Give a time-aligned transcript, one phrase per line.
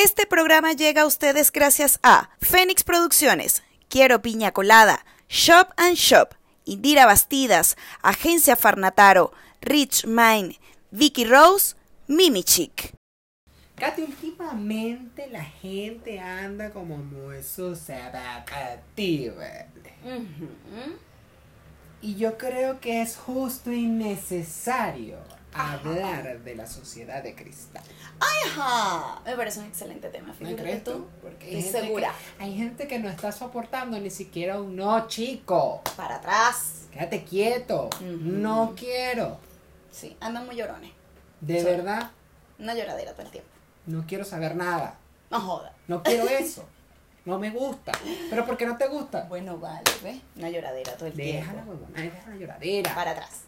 [0.00, 6.34] Este programa llega a ustedes gracias a Fénix Producciones, Quiero Piña Colada, Shop and Shop,
[6.64, 10.56] Indira Bastidas, Agencia Farnataro, Rich Mine,
[10.92, 11.74] Vicky Rose,
[12.06, 12.94] Mimi Chic.
[13.74, 18.06] Katy, últimamente la gente anda como muy susceptible.
[22.00, 25.18] Y yo creo que es justo y necesario
[25.58, 27.82] hablar de la sociedad de cristal.
[28.20, 29.20] ¡Ay, ajá!
[29.24, 31.06] Me parece un excelente tema, ¿No fíjate tú.
[31.22, 32.12] Porque Estoy gente segura.
[32.38, 35.82] que- hay gente que no está soportando ni siquiera un no, chico.
[35.96, 36.86] Para atrás.
[36.92, 37.90] Quédate quieto.
[38.00, 39.38] No quiero.
[39.90, 40.92] Sí, andan muy llorones.
[41.40, 41.64] De Sí.
[41.64, 42.10] verdad,
[42.58, 43.50] Una lloradera todo el tiempo.
[43.86, 44.96] no quiero saber nada.
[45.30, 45.72] No joda.
[45.86, 46.64] No quiero eso.
[47.24, 47.92] No me gusta.
[48.30, 49.24] ¿Pero por qué no te gusta?
[49.28, 50.16] Bueno, vale, ¿ves?
[50.36, 51.70] Una lloradera todo el Deja tiempo.
[51.72, 52.94] huevona, deja la lloradera.
[52.94, 53.42] Para atrás.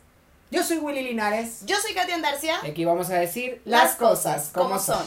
[0.50, 1.64] Yo soy Willy Linares.
[1.64, 2.56] Yo soy Katy Andarcia.
[2.64, 5.04] Y aquí vamos a decir Las cosas como son.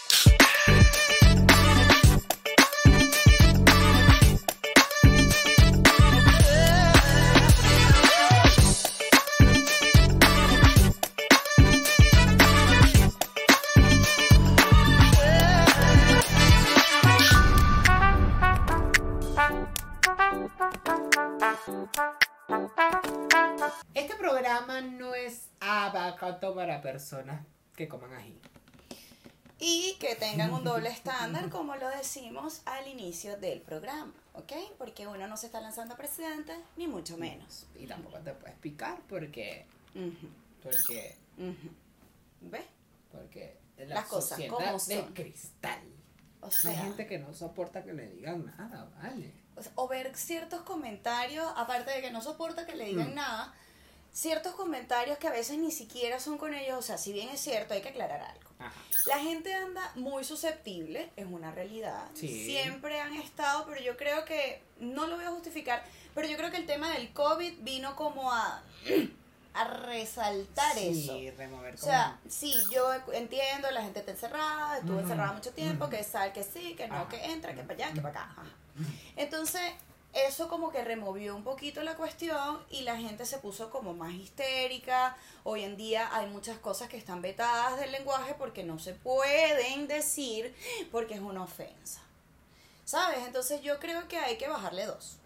[26.83, 27.43] Personas
[27.75, 28.37] que coman ají.
[29.59, 34.51] Y que tengan un doble estándar, como lo decimos al inicio del programa, ¿ok?
[34.77, 37.65] Porque uno no se está lanzando a presidente, ni mucho menos.
[37.79, 39.65] Y tampoco te puedes picar porque.
[40.61, 41.15] Porque.
[42.41, 42.65] ¿Ves?
[43.11, 43.57] Porque.
[43.77, 45.13] La Las cosas como de son.
[45.13, 45.81] cristal.
[46.41, 49.31] O Hay sea, gente que no soporta que le digan nada, vale.
[49.75, 53.15] o ver ciertos comentarios, aparte de que no soporta que le digan Mm.
[53.15, 53.53] nada,
[54.13, 57.41] ciertos comentarios que a veces ni siquiera son con ellos, o sea, si bien es
[57.41, 58.49] cierto, hay que aclarar algo.
[58.59, 58.71] Ajá.
[59.07, 62.09] La gente anda muy susceptible, es una realidad.
[62.13, 62.45] Sí.
[62.45, 65.83] Siempre han estado, pero yo creo que, no lo voy a justificar,
[66.15, 68.61] pero yo creo que el tema del COVID vino como a,
[69.53, 71.17] a resaltar eso.
[71.17, 75.89] Sí, remover O sea, sí, yo entiendo, la gente está encerrada, estuvo encerrada mucho tiempo,
[75.89, 77.09] que sal, que sí, que no, Ajá.
[77.09, 78.31] que entra, que para allá, que para acá.
[78.31, 78.43] Ajá.
[79.17, 79.73] Entonces,
[80.13, 84.13] eso como que removió un poquito la cuestión y la gente se puso como más
[84.13, 85.17] histérica.
[85.43, 89.87] Hoy en día hay muchas cosas que están vetadas del lenguaje porque no se pueden
[89.87, 90.55] decir
[90.91, 92.01] porque es una ofensa.
[92.85, 93.19] ¿Sabes?
[93.25, 95.17] Entonces yo creo que hay que bajarle dos.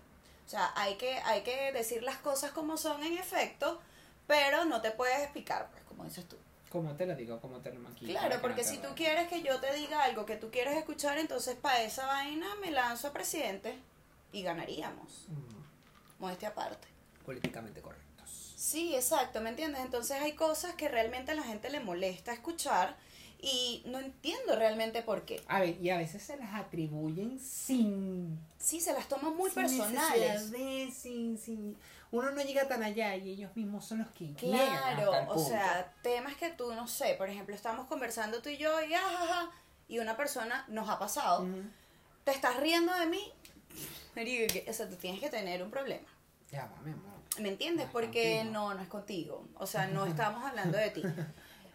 [0.46, 3.82] O sea, hay que, hay que decir las cosas como son en efecto,
[4.26, 6.38] pero no te puedes explicar, pues, como dices tú.
[6.70, 8.14] Como te lo digo, como te lo maquillo.
[8.14, 11.18] Claro, no porque si tú quieres que yo te diga algo que tú quieres escuchar,
[11.18, 13.78] entonces para esa vaina me lanzo a presidente
[14.32, 15.26] y ganaríamos.
[15.30, 16.88] Mm, Modestia aparte.
[17.26, 18.54] políticamente correctos.
[18.56, 19.82] Sí, exacto, ¿me entiendes?
[19.82, 22.96] Entonces hay cosas que realmente a la gente le molesta escuchar
[23.40, 25.42] y no entiendo realmente por qué.
[25.48, 29.62] A ver, y a veces se las atribuyen sin Sí, se las toman muy sin
[29.62, 30.52] personales.
[30.52, 31.78] de- sin, sin-
[32.12, 35.30] uno no llega tan allá y ellos mismos son los que llegan Claro, hasta el
[35.30, 38.94] o sea, temas que tú no sé, por ejemplo, estamos conversando tú y yo y
[38.94, 39.52] ajaja,
[39.90, 41.46] y una persona nos ha pasado,
[42.24, 43.32] te estás riendo de mí,
[44.70, 46.08] o sea, tú tienes que tener un problema.
[46.52, 47.18] Ya va, mi amor.
[47.40, 47.86] ¿Me entiendes?
[47.86, 49.46] Es Porque no, no es contigo.
[49.56, 51.04] O sea, no estamos hablando de ti.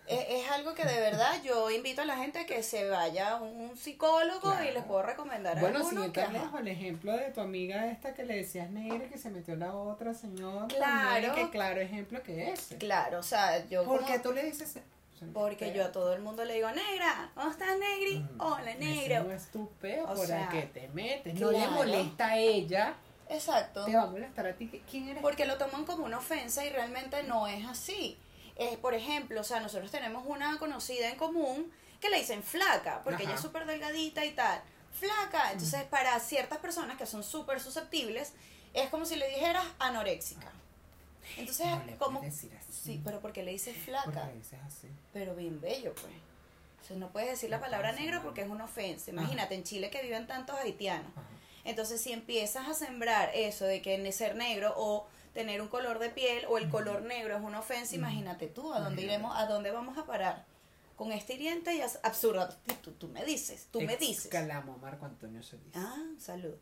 [0.08, 3.30] Es, es algo que de verdad yo invito a la gente a que se vaya
[3.30, 7.30] a un psicólogo y les puedo recomendar Bueno, alguno sin que, lejos, el ejemplo de
[7.30, 10.66] tu amiga esta que le decías negra y que se metió la otra señora.
[10.66, 11.34] Claro.
[11.36, 12.78] Que claro ejemplo que ese.
[12.78, 14.76] Claro, o sea, yo ¿Por como- qué tú le dices
[15.32, 18.18] porque yo a todo el mundo le digo, negra, ¿cómo estás, negri?
[18.18, 19.24] Mm, Hola, negro.
[19.24, 21.34] no es tu peo O por sea, el que te metes.
[21.38, 22.94] No le molesta a ella,
[23.28, 23.84] Exacto.
[23.84, 24.82] te va a molestar a ti.
[24.90, 25.22] ¿Quién eres?
[25.22, 28.18] Porque lo toman como una ofensa y realmente no es así.
[28.56, 33.00] Eh, por ejemplo, o sea, nosotros tenemos una conocida en común que le dicen flaca,
[33.04, 34.60] porque ella es súper delgadita y tal.
[34.92, 35.52] Flaca.
[35.52, 38.34] Entonces, para ciertas personas que son súper susceptibles,
[38.74, 40.52] es como si le dijeras anoréxica.
[41.36, 42.20] Entonces, No le como...
[42.20, 42.72] decir así.
[42.72, 44.28] Sí, pero porque le dices ¿Por flaca.
[44.30, 44.88] dices así?
[45.12, 46.12] Pero bien bello, pues.
[46.82, 49.10] O sea, no puedes decir la palabra negro porque es una ofensa.
[49.10, 49.20] Ajá.
[49.20, 51.10] Imagínate, en Chile que viven tantos haitianos.
[51.16, 51.26] Ajá.
[51.64, 56.10] Entonces, si empiezas a sembrar eso de que ser negro o tener un color de
[56.10, 59.70] piel o el color negro es una ofensa, imagínate tú, ¿a dónde iremos, a dónde
[59.70, 60.44] vamos a parar?
[60.96, 62.48] Con este hiriente y absurdo.
[62.82, 64.26] Tú, tú me dices, tú me dices.
[64.26, 65.74] Exclamó Marco Antonio Solís.
[65.74, 66.54] Ah, salud.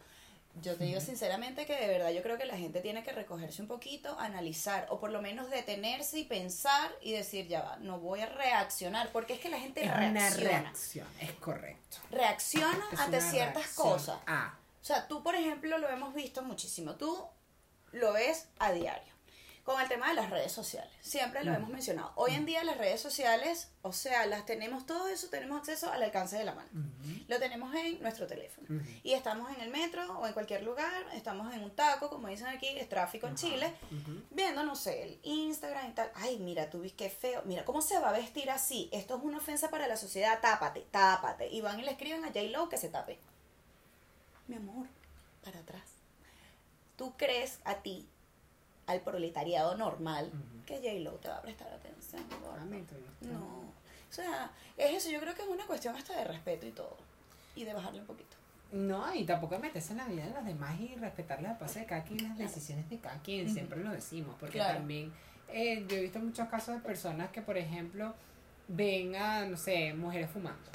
[0.63, 3.63] Yo te digo sinceramente que de verdad yo creo que la gente tiene que recogerse
[3.63, 8.01] un poquito, analizar o por lo menos detenerse y pensar y decir, ya va, no
[8.01, 10.21] voy a reaccionar, porque es que la gente es reacciona.
[10.29, 11.99] una reacción, es correcto.
[12.11, 14.19] Reacciona Es ante ciertas cosas.
[14.27, 16.97] Ah, O sea, tú, por ejemplo, lo hemos visto muchísimo.
[16.97, 17.27] Tú
[17.93, 19.13] lo ves a diario.
[19.73, 20.91] Con el tema de las redes sociales.
[21.01, 21.55] Siempre lo Mm.
[21.55, 22.13] hemos mencionado.
[22.17, 26.03] Hoy en día las redes sociales, o sea, las tenemos todo eso, tenemos acceso al
[26.03, 26.69] alcance de la mano.
[26.73, 28.67] Ujú, Lo tenemos en nuestro teléfono.
[28.69, 28.85] ujú.
[29.05, 32.49] Y estamos en el metro o en cualquier lugar, estamos en un taco, como dicen
[32.49, 34.23] aquí, es tráfico en Chile, ujú.
[34.31, 36.11] viendo, no sé, el Instagram y tal.
[36.15, 37.43] Ay, mira, tú ves qué feo.
[37.45, 38.89] Mira, ¿cómo se va a vestir así?
[38.93, 40.41] Esto es una ofensa para la sociedad.
[40.41, 41.49] Tápate, tápate.
[41.49, 43.19] Y van y le escriben a J-Lo que se tape.
[44.49, 44.87] Mi amor,
[45.45, 45.83] para atrás.
[46.97, 48.07] ¿Tú crees a ti,
[48.91, 50.65] al proletariado normal, Ujú.
[50.67, 52.23] que J-Lo te va a prestar atención?
[52.59, 52.85] A mí.
[53.23, 53.61] No.
[53.61, 55.11] O sea, es eso.
[55.11, 56.97] Yo creo que es una cuestión hasta de respeto y todo.
[57.55, 58.37] Y de bajarle un poquito.
[58.73, 61.87] No, y tampoco meterse en la vida de los demás y respetar las pasos de
[61.87, 62.49] cada quien, las Claro.
[62.51, 64.79] decisiones de cada quien, siempre lo decimos, porque Claro.
[64.79, 65.13] también
[65.49, 68.15] eh, yo he visto muchos casos de personas que, por ejemplo,
[68.69, 70.71] ven a, no sé, mujeres fumando.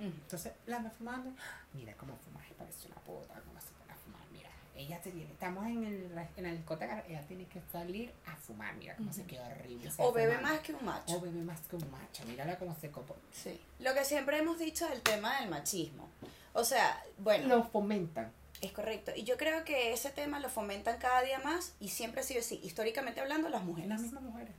[0.00, 1.30] Entonces, la anda fumando,
[1.74, 5.32] mira cómo fuma, parece una puta, cómo se pone a fumar, mira, ella se viene,
[5.32, 9.24] estamos en, el, en la discoteca, ella tiene que salir a fumar, mira cómo se
[9.24, 9.90] queda horrible.
[9.98, 11.16] O bebe más que un macho.
[11.16, 13.16] O bebe más que un macho, mírala cómo se copó.
[13.32, 13.60] Sí.
[13.78, 16.08] Lo que siempre hemos dicho del tema del machismo.
[16.52, 18.32] O sea, bueno, Lo fomentan.
[18.60, 19.12] es correcto.
[19.14, 22.40] Y yo creo que ese tema lo fomentan cada día más y siempre ha sido
[22.40, 23.88] así, históricamente hablando, las mujeres.
[23.90, 24.54] Las mismas mujeres.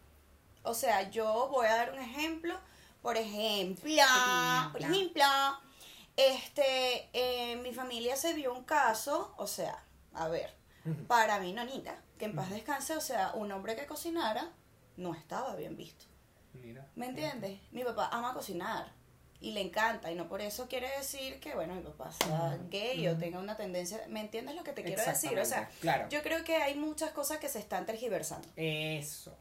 [0.63, 2.59] O sea, yo voy a dar un ejemplo.
[3.01, 3.83] Por ejemplo,
[4.71, 4.95] por Ejemplo.
[4.95, 5.23] ejemplo,
[6.17, 9.77] este, en mi familia se vio un caso, o sea,
[10.15, 10.53] a ver,
[11.07, 14.51] para mi nonita, que en paz descanse, o sea, un hombre que cocinara
[14.97, 16.05] no estaba bien visto.
[16.53, 16.87] Mira.
[16.95, 17.59] ¿Me entiendes?
[17.71, 18.93] Mi papá ama cocinar
[19.41, 23.07] y le encanta y no por eso quiere decir que, bueno, mi papá sea gay
[23.07, 25.37] o tenga una tendencia, ¿me entiendes lo que te quiero decir?
[25.37, 26.07] O sea, claro.
[26.09, 28.47] yo creo que hay muchas cosas que se están tergiversando.
[28.55, 29.37] Eso.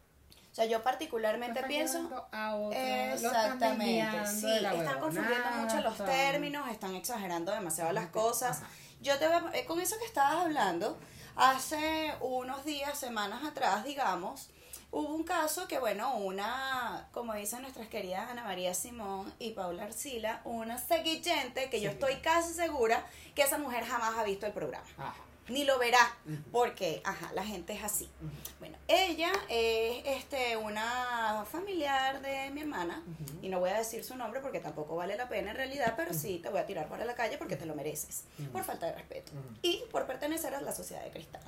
[0.54, 2.28] O sea, yo particularmente están pienso...
[2.30, 7.90] a otro, están Exactamente, desviando sí, están confundiendo mucho los están- términos, están exagerando demasiado
[7.90, 8.58] las cosas.
[8.58, 8.68] Ajá.
[9.00, 10.96] Yo te voy a- eh, con eso que estabas hablando,
[11.34, 14.48] hace unos días, semanas atrás, digamos,
[14.92, 19.82] hubo un caso que, bueno, una, como dicen nuestras queridas Ana María Simón y Paula
[19.82, 23.04] Arcila, una seguillente que yo estoy casi segura
[23.34, 24.86] que esa mujer jamás ha visto el programa.
[24.98, 25.14] Ajá.
[25.48, 26.16] Ni lo verá,
[26.52, 28.10] porque, ajá, la gente es así.
[28.58, 33.02] Bueno, ella es este, una familiar de mi hermana,
[33.42, 36.14] y no voy a decir su nombre porque tampoco vale la pena en realidad, pero
[36.14, 38.92] sí te voy a tirar para la calle porque te lo mereces, por falta de
[38.92, 39.32] respeto
[39.62, 41.42] y por pertenecer a la sociedad de cristal.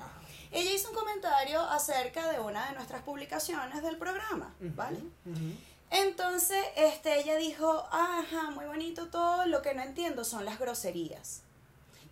[0.51, 4.53] Ella hizo un comentario acerca de una de nuestras publicaciones del programa.
[4.59, 4.99] ¿vale?
[5.89, 11.43] Entonces, este, ella dijo, ajá, muy bonito todo, lo que no entiendo son las groserías.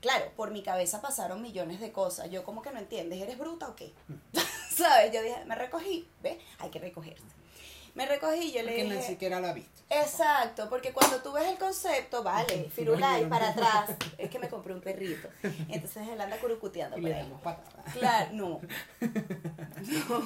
[0.05, 2.29] Claro, por mi cabeza pasaron millones de cosas.
[2.29, 3.91] Yo como que no entiendes, ¿eres bruta o qué?
[4.69, 5.11] ¿Sabes?
[5.11, 6.37] Yo dije, me recogí, ¿ves?
[6.59, 7.23] Hay que recogerse.
[7.95, 8.95] Me recogí yo le Porque dije...
[8.97, 9.71] ni siquiera lo ha visto.
[9.89, 14.47] Exacto, porque cuando tú ves el concepto, vale, firulai Oye, para atrás, es que me
[14.49, 15.27] compré un perrito.
[15.69, 17.23] Entonces él anda curucuteando Y por le ahí.
[17.23, 17.93] damos patadas.
[17.93, 18.61] Claro, no.
[18.99, 20.23] No.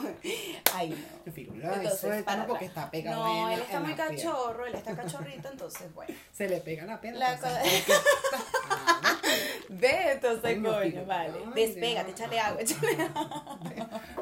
[0.74, 1.32] Ay, no.
[1.32, 2.86] Firula, Entonces, para porque atrás.
[2.86, 4.18] está pegado No, él la- está muy la piel.
[4.18, 6.16] cachorro, él está cachorrito, entonces, bueno.
[6.34, 7.20] Se le pega la piel.
[7.20, 7.62] La cosa-
[9.70, 11.34] Ve, entonces, coño, vale.
[11.46, 13.60] ay, Despégate, échale agua, échale agua.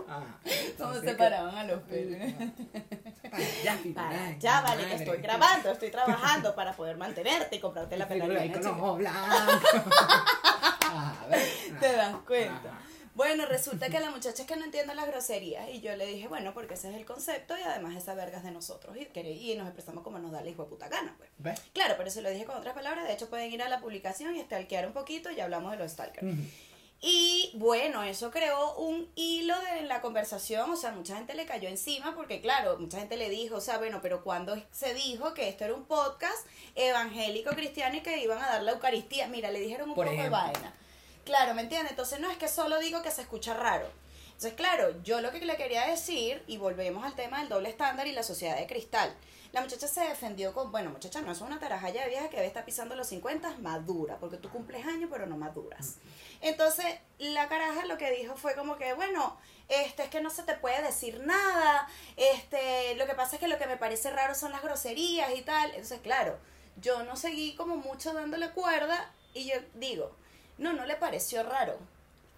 [0.10, 2.20] ah, Cómo entonces se paraban a los pelos.
[3.64, 8.06] Firula, Para ya, vale, que estoy grabando, estoy trabajando para poder mantenerte y comprarte la
[8.08, 8.44] Firula peladilla.
[8.44, 8.72] ahí con chica.
[8.74, 9.82] los ojos blancos.
[10.90, 11.48] A ver.
[11.80, 12.72] Te das cuenta.
[13.18, 16.28] Bueno, resulta que la muchacha es que no entiende las groserías y yo le dije,
[16.28, 19.56] bueno, porque ese es el concepto y además esa verga es de nosotros y, y
[19.56, 21.32] nos expresamos como nos da la hijo de puta gana, pues.
[21.40, 21.60] ¿Ves?
[21.74, 24.36] Claro, pero se lo dije con otras palabras, de hecho pueden ir a la publicación
[24.36, 26.28] y stalkear un poquito y hablamos de los stalkers.
[27.02, 31.70] Y bueno, eso creó un hilo de la conversación, o sea, mucha gente le cayó
[31.70, 35.50] encima porque claro, mucha gente le dijo, o sea, bueno, pero cuando se dijo que
[35.50, 36.46] esto era un podcast
[36.76, 40.22] evangélico cristiano y que iban a dar la Eucaristía, mira, le dijeron un Por poco
[40.22, 40.72] de vaina.
[41.28, 41.92] Claro, ¿me entiendes?
[41.92, 43.86] Entonces no es que solo digo que se escucha raro.
[44.28, 48.08] Entonces, claro, yo lo que le quería decir, y volvemos al tema del doble estándar
[48.08, 49.14] y la sociedad de cristal.
[49.52, 52.48] La muchacha se defendió con, bueno, muchacha, no es una tarajaya de vieja que debe
[52.48, 55.96] estar pisando los 50, madura, porque tú cumples años, pero no maduras.
[56.40, 56.86] Entonces,
[57.18, 60.54] la caraja lo que dijo fue como que, bueno, este es que no se te
[60.54, 64.54] puede decir nada, este, lo que pasa es que lo que me parece raro son
[64.54, 65.72] las groserías y tal.
[65.72, 66.40] Entonces, claro,
[66.78, 70.16] yo no seguí como mucho dándole cuerda y yo digo,
[70.58, 71.78] no, no le pareció raro.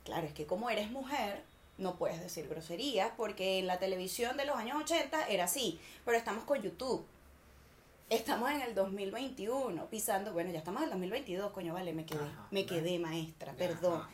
[0.03, 1.43] Claro, es que como eres mujer,
[1.77, 6.17] no puedes decir groserías porque en la televisión de los años 80 era así, pero
[6.17, 7.05] estamos con YouTube.
[8.09, 12.19] Estamos en el 2021, pisando, bueno, ya estamos en el 2022, coño, vale, me quedé,
[12.23, 12.65] Ajá, me vale.
[12.65, 14.01] quedé maestra, perdón.
[14.01, 14.09] Ajá.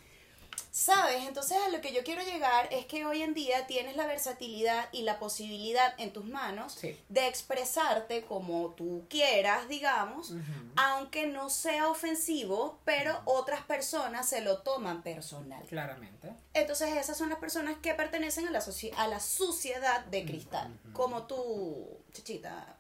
[0.76, 1.26] ¿Sabes?
[1.26, 4.90] Entonces a lo que yo quiero llegar es que hoy en día tienes la versatilidad
[4.92, 7.00] y la posibilidad en tus manos Sí.
[7.08, 10.34] de expresarte como tú quieras, digamos,
[10.76, 15.64] aunque no sea ofensivo, pero otras personas se lo toman personal.
[15.64, 16.34] Claramente.
[16.54, 18.62] Entonces esas son las personas que pertenecen a la,
[18.98, 22.75] a la suciedad de cristal, como tú, chichita.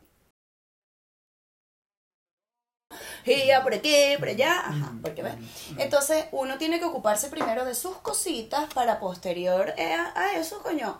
[3.25, 5.34] Y ya por aquí, por allá, ajá, porque ves.
[5.77, 11.00] Entonces uno tiene que ocuparse primero de sus cositas para posterior eh, a, eso, coño,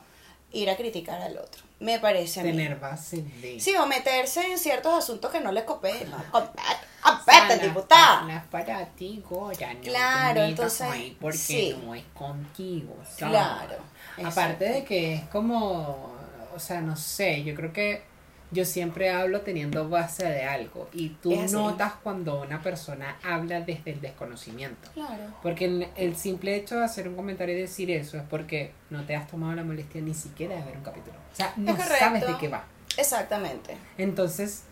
[0.52, 1.64] ir a criticar al otro.
[1.80, 2.52] Me parece a mí.
[2.52, 3.60] Tener base de.
[3.60, 6.10] Sí, o meterse en ciertos asuntos que no les competen.
[6.10, 6.62] No, compete,
[7.04, 8.22] O sea, compete, no es diputada.
[8.22, 9.74] No es para ti, Goya.
[9.74, 10.88] No Claro, entonces,
[11.20, 11.80] porque sí.
[11.84, 12.96] no es contigo.
[13.04, 13.38] ¿sabes?
[13.38, 13.78] Claro.
[14.24, 16.16] Aparte de que es como,
[16.56, 18.15] o sea, no sé, yo creo que
[18.52, 23.92] yo siempre hablo teniendo base de algo y tú notas cuando una persona habla desde
[23.92, 24.90] el desconocimiento.
[24.94, 25.24] Claro.
[25.42, 29.04] Porque el, el simple hecho de hacer un comentario y decir eso es porque no
[29.06, 31.18] te has tomado la molestia ni siquiera de ver un capítulo.
[31.34, 32.66] O sea, no sabes de qué va.
[32.98, 33.78] Exactamente.
[33.98, 34.64] Entonces,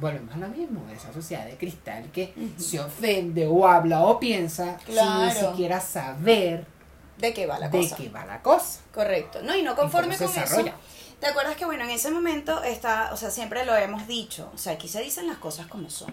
[0.00, 4.78] volvemos a lo mismo, esa sociedad de cristal que se ofende o habla o piensa
[4.86, 6.64] sin ni siquiera saber
[7.20, 7.96] ¿De qué va la de cosa?
[7.96, 8.80] qué va la cosa.
[8.94, 9.42] Correcto.
[9.42, 10.64] No, y no conforme con eso.
[11.20, 14.58] ¿Te acuerdas que, bueno, en ese momento está, o sea, siempre lo hemos dicho, o
[14.58, 16.12] sea, aquí se dicen las cosas como son,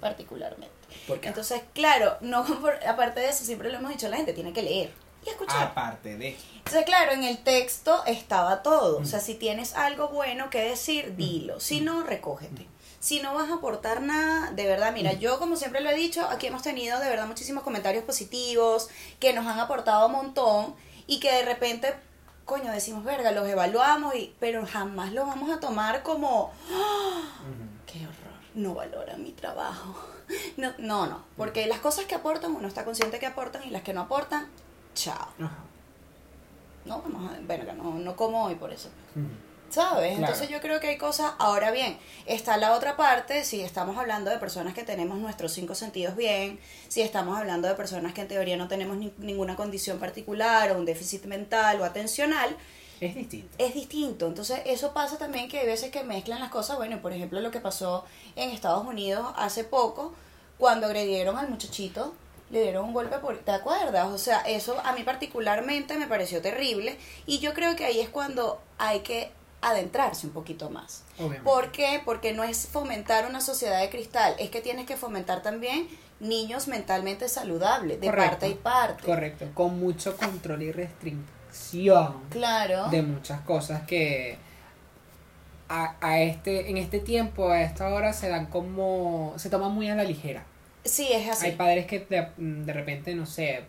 [0.00, 0.68] particularmente.
[1.06, 4.52] Porque Entonces, claro, no por- aparte de eso, siempre lo hemos dicho, la gente tiene
[4.52, 4.90] que leer
[5.24, 5.62] y escuchar.
[5.62, 8.98] aparte de Entonces, claro, en el texto estaba todo.
[8.98, 11.60] O sea, si tienes algo bueno que decir, dilo.
[11.60, 12.66] Si no, recógete.
[13.00, 16.24] Si no vas a aportar nada, de verdad, mira, yo como siempre lo he dicho,
[16.28, 18.88] aquí hemos tenido de verdad muchísimos comentarios positivos
[19.20, 20.74] que nos han aportado un montón
[21.06, 21.94] y que de repente,
[22.48, 27.20] coño, decimos, verga, los evaluamos, y, pero jamás los vamos a tomar como, ¡Ah!
[27.86, 29.94] qué horror, no valora mi trabajo.
[30.58, 33.80] No, no, no, porque las cosas que aportan, uno está consciente que aportan y las
[33.80, 34.46] que no aportan,
[34.94, 35.28] chao.
[35.40, 35.56] Ajá.
[36.84, 38.90] No, vamos a verga, no, no como hoy por eso.
[39.70, 40.16] ¿Sabes?
[40.16, 40.24] Claro.
[40.32, 41.32] Entonces yo creo que hay cosas.
[41.38, 45.74] Ahora bien, está la otra parte, si estamos hablando de personas que tenemos nuestros cinco
[45.74, 46.58] sentidos bien,
[46.88, 50.78] si estamos hablando de personas que en teoría no tenemos ni- ninguna condición particular o
[50.78, 52.56] un déficit mental o atencional,
[53.00, 53.54] Es distinto.
[53.58, 54.26] es distinto.
[54.26, 56.78] Entonces, eso pasa también que hay veces que mezclan las cosas.
[56.78, 58.04] Bueno, por ejemplo, lo que pasó
[58.36, 60.14] en Estados Unidos hace poco,
[60.56, 62.14] cuando agredieron al muchachito,
[62.50, 63.36] le dieron un golpe por...
[63.38, 64.08] ¿Te acuerdas?
[64.08, 66.96] O sea, eso a mí particularmente me pareció terrible.
[67.26, 71.02] Y yo creo que ahí es cuando hay que adentrarse un poquito más.
[71.18, 71.44] Obviamente.
[71.44, 72.00] ¿Por qué?
[72.04, 75.88] Porque no es fomentar una sociedad de cristal, es que tienes que fomentar también
[76.20, 78.30] niños mentalmente saludables, de Correcto.
[78.30, 79.04] parte y parte.
[79.04, 79.46] Correcto.
[79.54, 82.20] Con mucho control y restricción.
[82.30, 82.88] Claro.
[82.90, 84.38] de muchas cosas que
[85.68, 89.88] a, a este en este tiempo a esta hora se dan como se toman muy
[89.90, 90.44] a la ligera
[90.88, 91.46] Sí, es así.
[91.46, 93.64] hay padres que de, de repente no sé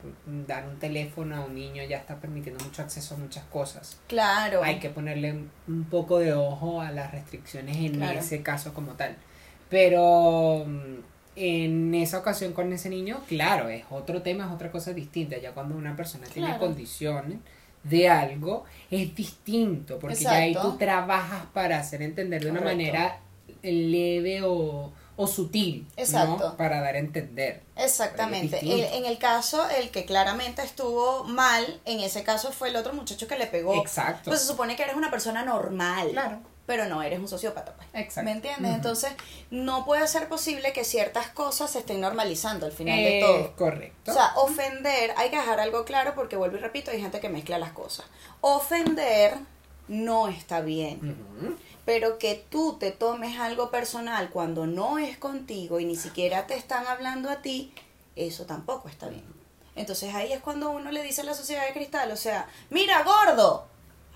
[0.48, 4.64] dan un teléfono a un niño ya está permitiendo mucho acceso a muchas cosas Claro.
[4.64, 5.34] hay que ponerle
[5.68, 8.20] un- poco de ojo a las restricciones en Claro.
[8.20, 9.16] ese caso como tal
[9.70, 10.96] pero mm,
[11.36, 15.52] en esa ocasión con ese niño claro es otro tema es otra cosa distinta ya
[15.52, 17.38] cuando una persona tiene condiciones
[17.84, 22.78] de algo es distinto porque ya ahí tú trabajas para hacer entender de una Correcto.
[22.84, 23.20] manera
[23.64, 26.56] leve o, o sutil ¿no?
[26.56, 28.60] Para dar a entender Exactamente.
[28.62, 32.94] El- en el caso, el que claramente estuvo mal, en ese caso fue el otro
[32.94, 33.76] muchacho que le pegó.
[33.82, 36.10] exacto Pues se supone que eres una persona normal.
[36.12, 37.88] claro Pero no, eres un sociópata, pues.
[37.96, 38.74] exacto ¿Me entiendes?
[38.76, 39.12] Entonces,
[39.52, 43.56] no puede ser posible que ciertas cosas se estén normalizando al final de todo.
[43.58, 47.20] correcto O sea, ofender, hay que dejar algo claro porque vuelvo y repito, hay gente
[47.20, 48.06] que mezcla las cosas.
[48.40, 49.34] Ofender
[49.88, 51.18] no está bien.
[51.90, 56.54] Pero que tú te tomes algo personal cuando no es contigo y ni siquiera te
[56.56, 57.74] están hablando a ti,
[58.16, 59.24] eso tampoco está bien.
[59.76, 63.02] Entonces ahí es cuando uno le dice a la sociedad de cristal, o sea, mira,
[63.02, 63.66] gordo.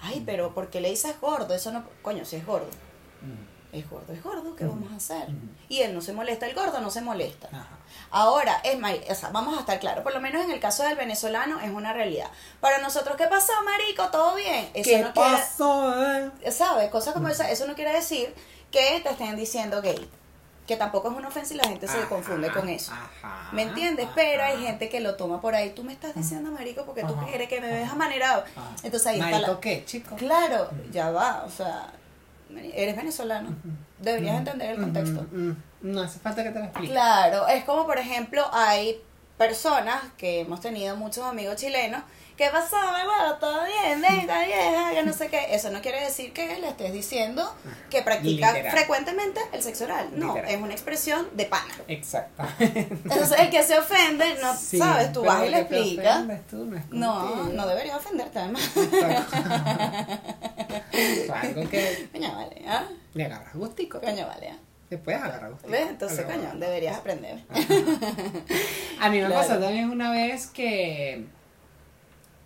[0.02, 1.56] Ay, pero ¿por qué le dices gordo?
[1.56, 1.84] Eso no...
[2.04, 2.68] Coño, si es gordo.
[2.68, 3.76] Ujú.
[3.76, 4.76] Es gordo, es gordo, ¿qué Ujú.
[4.76, 5.30] vamos a hacer?
[5.68, 7.48] Y él no se molesta, el gordo no se molesta.
[7.48, 7.80] Ajá.
[8.16, 10.84] Ahora, es ma- o sea, vamos a estar claros, por lo menos en el caso
[10.84, 12.28] del venezolano es una realidad.
[12.60, 14.08] Para nosotros, ¿qué pasó, marico?
[14.10, 14.70] ¿Todo bien?
[14.76, 16.04] Eso ¿Qué no quiere- pasó?
[16.44, 16.52] eh?
[16.52, 16.90] ¿sabes?
[16.92, 18.34] Cosas como esa, eso no quiere decir
[18.72, 20.10] que te estén diciendo gay.
[20.68, 22.94] Que tampoco es una ofensa y la gente se Ajá, confunde con eso.
[22.94, 24.06] ajá, ¿Me entiendes?
[24.06, 24.14] ajá.
[24.16, 25.72] Pero hay gente que lo toma por ahí.
[25.72, 28.46] Tú me estás diciendo, marico, porque tú quieres que me veas amanerado.
[28.84, 29.60] Entonces ahí está ¿Marico la...
[29.60, 30.16] qué, chico?
[30.16, 31.44] Claro, ya va.
[31.46, 31.92] O sea,
[32.74, 33.50] eres venezolano.
[34.00, 35.26] Deberías entender el contexto.
[35.84, 36.92] No hace falta que te lo explique.
[36.92, 39.00] Claro, es como por ejemplo hay
[39.38, 42.02] personas que hemos tenido muchos amigos chilenos
[42.38, 43.36] ¿qué pasó, mi huevo?
[43.40, 44.02] ¿Todo bien?
[44.02, 45.54] Venga, vieja, que no sé qué.
[45.54, 47.54] Eso no quiere decir que le estés diciendo
[47.90, 48.72] que practica Literal.
[48.72, 50.10] frecuentemente el sexo oral.
[50.14, 50.52] No, Literal.
[50.52, 51.74] es una expresión de pana.
[51.88, 52.44] Exacto.
[52.60, 56.26] Entonces, el que se ofende, no Sí, sabes, tú vas y le explicas.
[56.52, 58.64] no, No, no deberías ofenderte, además.
[60.92, 62.84] Es algo que Coño, vale, ¿ah?
[63.14, 64.00] le agarras gustico.
[64.02, 64.58] Coño, vale, ¿ah?
[64.94, 65.54] Te puedes agarrar.
[65.68, 65.90] ¿Ves?
[65.90, 66.60] Entonces, Pero coño, bueno.
[66.68, 67.40] deberías aprender.
[69.02, 69.34] A mí me Claro.
[69.34, 71.26] pasó también una vez que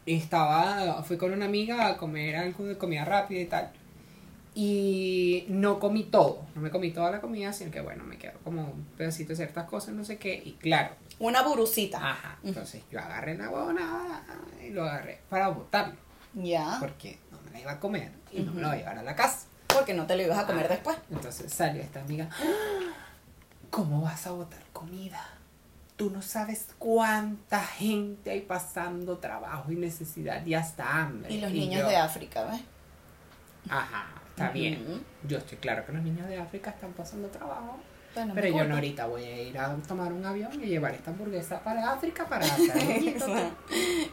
[0.06, 3.72] estaba, fui con una amiga a comer algo de comida rápida y tal.
[4.56, 8.40] Y no comí todo, no me comí toda la comida, sino que bueno, me quedo
[8.46, 10.42] como un pedacito de ciertas cosas, no sé qué.
[10.46, 11.98] Y claro, Una burucita.
[11.98, 12.40] ajá.
[12.46, 14.24] Entonces yo agarré la huevona
[14.66, 15.98] y lo agarré para botarlo,
[16.34, 16.78] Ya.
[16.80, 19.04] porque no me la iba a comer y no me la iba a llevar a
[19.04, 19.47] la casa.
[19.78, 20.98] Porque no te lo ibas a comer después.
[21.12, 22.30] Entonces salió esta amiga.
[22.32, 22.44] "Ah,
[23.70, 25.24] ¿Cómo vas a botar comida?
[25.96, 31.34] Tú no sabes cuánta gente hay pasando trabajo y necesidad y hasta hambre.
[31.34, 32.62] Y los niños yo, de África, ¿ves?
[33.70, 35.04] Ajá, está bien.
[35.28, 37.78] Yo estoy claro que los niños de África están pasando trabajo.
[38.34, 41.60] Pero yo no ahorita voy a ir a tomar un avión y llevar esta hamburguesa
[41.60, 42.78] para África para hacer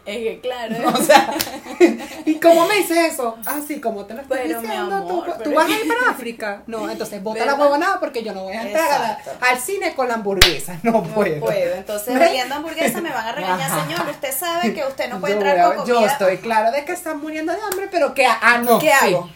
[0.07, 0.77] Es que claro.
[0.95, 1.35] O sea,
[2.27, 3.37] ¿y cómo me dices eso?
[3.47, 6.11] Así como te lo estoy Pero, diciendo, amor, ¿tú, pero tú vas a ir para
[6.11, 6.63] África.
[6.67, 7.61] No, entonces bota la ¿Verdad?
[7.61, 9.19] huevonada porque yo no voy a entrar a la-
[9.51, 10.79] al cine con la hamburguesa.
[10.83, 11.41] No, No puedo.
[11.41, 11.75] puedo.
[11.75, 12.31] Entonces, ¿Ves?
[12.31, 13.83] oliendo hamburguesa me van a regañar, Ajá.
[13.85, 14.09] señor.
[14.11, 16.13] Usted sabe que usted no puede yo, entrar a- con yo comida.
[16.13, 18.79] estoy claro de que están muriendo de hambre, pero que ah no.
[18.79, 19.15] ¿Qué sí.
[19.15, 19.31] hago?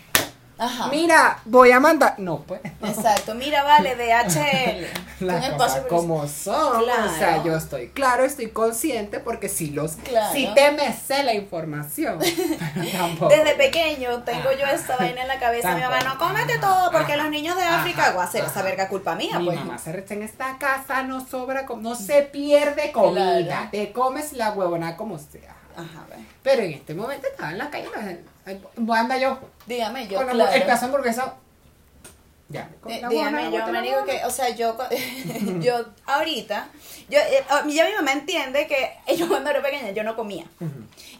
[0.59, 0.89] Ajá.
[0.89, 2.15] Mira, voy a mandar.
[2.19, 2.61] No, pues.
[2.83, 3.35] Exacto.
[3.35, 5.25] Mira, vale, DHL.
[5.27, 6.83] Las cosas como son.
[6.83, 7.11] Claro.
[7.11, 10.33] O sea, yo estoy claro, estoy consciente porque si los Claro.
[10.33, 12.19] si te me sé la información.
[12.19, 13.29] Pero tampoco.
[13.35, 15.75] Desde pequeño tengo yo esa vaina en la cabeza.
[15.75, 16.33] Mi mamá, no Tampoco.
[16.33, 17.63] cómete todo porque los niños de.
[17.65, 19.59] África, voy a hacer esa verga culpa mía, Mi pues.
[19.59, 23.39] mamá se recha en esta casa, no sobra, no se pierde comida.
[23.45, 23.69] Claro.
[23.71, 25.55] Te comes la huevona como sea.
[25.79, 26.17] Ajá, ve.
[26.43, 27.89] Pero en este momento estaba en la calle,
[28.47, 28.61] ay,
[28.95, 30.53] anda yo, Dígame yo, con la, claro.
[30.53, 31.35] el pedazo hamburguesa.
[32.51, 34.77] Ya, Eh, la Dígame yo, me digo que, o sea, yo,
[35.61, 36.69] yo ahorita,
[37.11, 40.17] yo, eh, a mí ya mi mamá entiende que yo cuando era pequeña yo no
[40.17, 40.47] comía.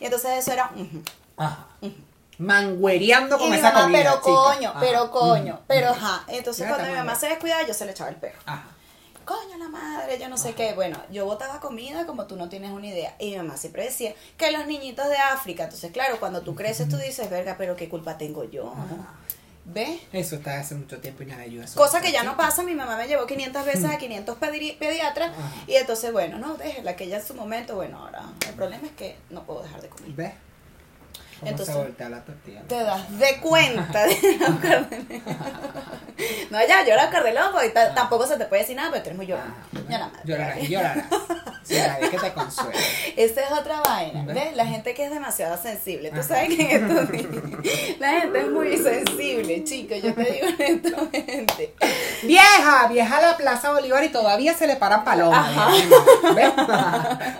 [0.01, 1.03] Y entonces eso era, ujú.
[1.37, 1.67] Ajá.
[2.39, 3.99] Manguereando y con mi esa mamá, comida.
[4.03, 4.55] pero chica.
[4.55, 4.81] coño, Ajá.
[4.81, 6.25] pero coño, pero ajá.
[6.29, 8.39] Entonces cuando mi mamá se descuidaba, yo se le echaba el perro.
[8.47, 8.65] Ajá.
[9.29, 10.73] Coño, la madre, yo no sé qué.
[10.73, 13.15] Bueno, yo botaba comida como tú no tienes una idea.
[13.19, 15.65] Y mi mamá siempre decía que los niñitos de África.
[15.65, 18.73] Entonces, claro, cuando tú creces, tú dices, verga, pero qué culpa tengo yo.
[19.67, 20.01] ¿Ves?
[20.15, 21.79] Eso está hace mucho tiempo y nada yo eso.
[21.79, 25.31] Cosa que ya no pasa, mi mamá me llevó 500 veces a 500 pedi- pediatras
[25.33, 25.51] Ajá.
[25.67, 28.93] y entonces, bueno, no, déjela que ya en su momento, bueno, ahora el problema es
[28.95, 30.11] que no puedo dejar de comer.
[30.13, 30.33] ¿Ves?
[31.41, 32.63] ¿Cómo Entonces- se voltea la tortilla?
[32.69, 34.89] Te das de cuenta de la cardelón.
[36.51, 39.09] No, ya, yo la cardelón, porque ta- tampoco se te puede decir nada, pero tú
[39.11, 39.55] eres muy llorona.
[39.89, 40.19] La madre.
[40.25, 41.05] Llorarás y llorarás.
[41.71, 42.77] Nadie que te consuele.
[43.17, 44.35] Esa es otra vaina, ¿Ves?
[44.35, 44.57] ¿ves?
[44.57, 46.11] La gente que es demasiado sensible.
[46.11, 47.27] Tú sabes que en estos días
[48.01, 49.99] la gente es muy sensible, chicos.
[50.03, 51.75] Yo te digo honestamente.
[52.25, 55.53] Vieja, vieja la Plaza Bolívar y todavía se le paran palomas.
[56.35, 56.53] ¿Ves?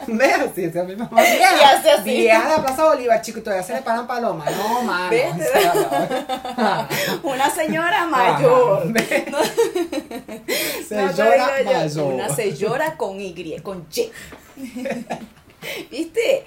[0.07, 0.35] ¿Ves?
[0.51, 1.21] Así es mi mamá.
[1.21, 4.57] Vieja, vieja la Plaza Bolívar, chico, y todavía se le paran palomas.
[4.57, 5.17] No, mano.
[7.23, 8.87] Una señora mayor.
[8.87, 8.93] No,
[10.91, 12.15] mayor.
[12.15, 14.11] Una se llora con Y, con Y.
[15.91, 16.45] ¿Viste?